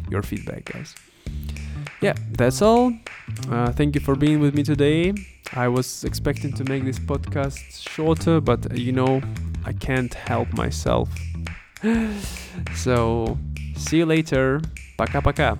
your 0.10 0.22
feedback, 0.22 0.66
guys. 0.66 0.96
Yeah, 2.02 2.14
that's 2.32 2.62
all. 2.62 2.94
Uh, 3.50 3.72
thank 3.72 3.96
you 3.96 4.02
for 4.02 4.16
being 4.16 4.40
with 4.40 4.54
me 4.54 4.64
today. 4.64 5.14
I 5.54 5.68
was 5.68 6.04
expecting 6.04 6.54
to 6.54 6.64
make 6.66 6.84
this 6.84 7.00
podcast 7.00 7.88
shorter, 7.90 8.40
but 8.40 8.72
uh, 8.72 8.76
you 8.76 8.92
know, 8.92 9.22
I 9.66 9.74
can't 9.74 10.14
help 10.14 10.52
myself. 10.54 11.10
so, 12.76 13.38
see 13.76 13.98
you 13.98 14.06
later. 14.06 14.62
Paka 14.98 15.22
paka. 15.22 15.60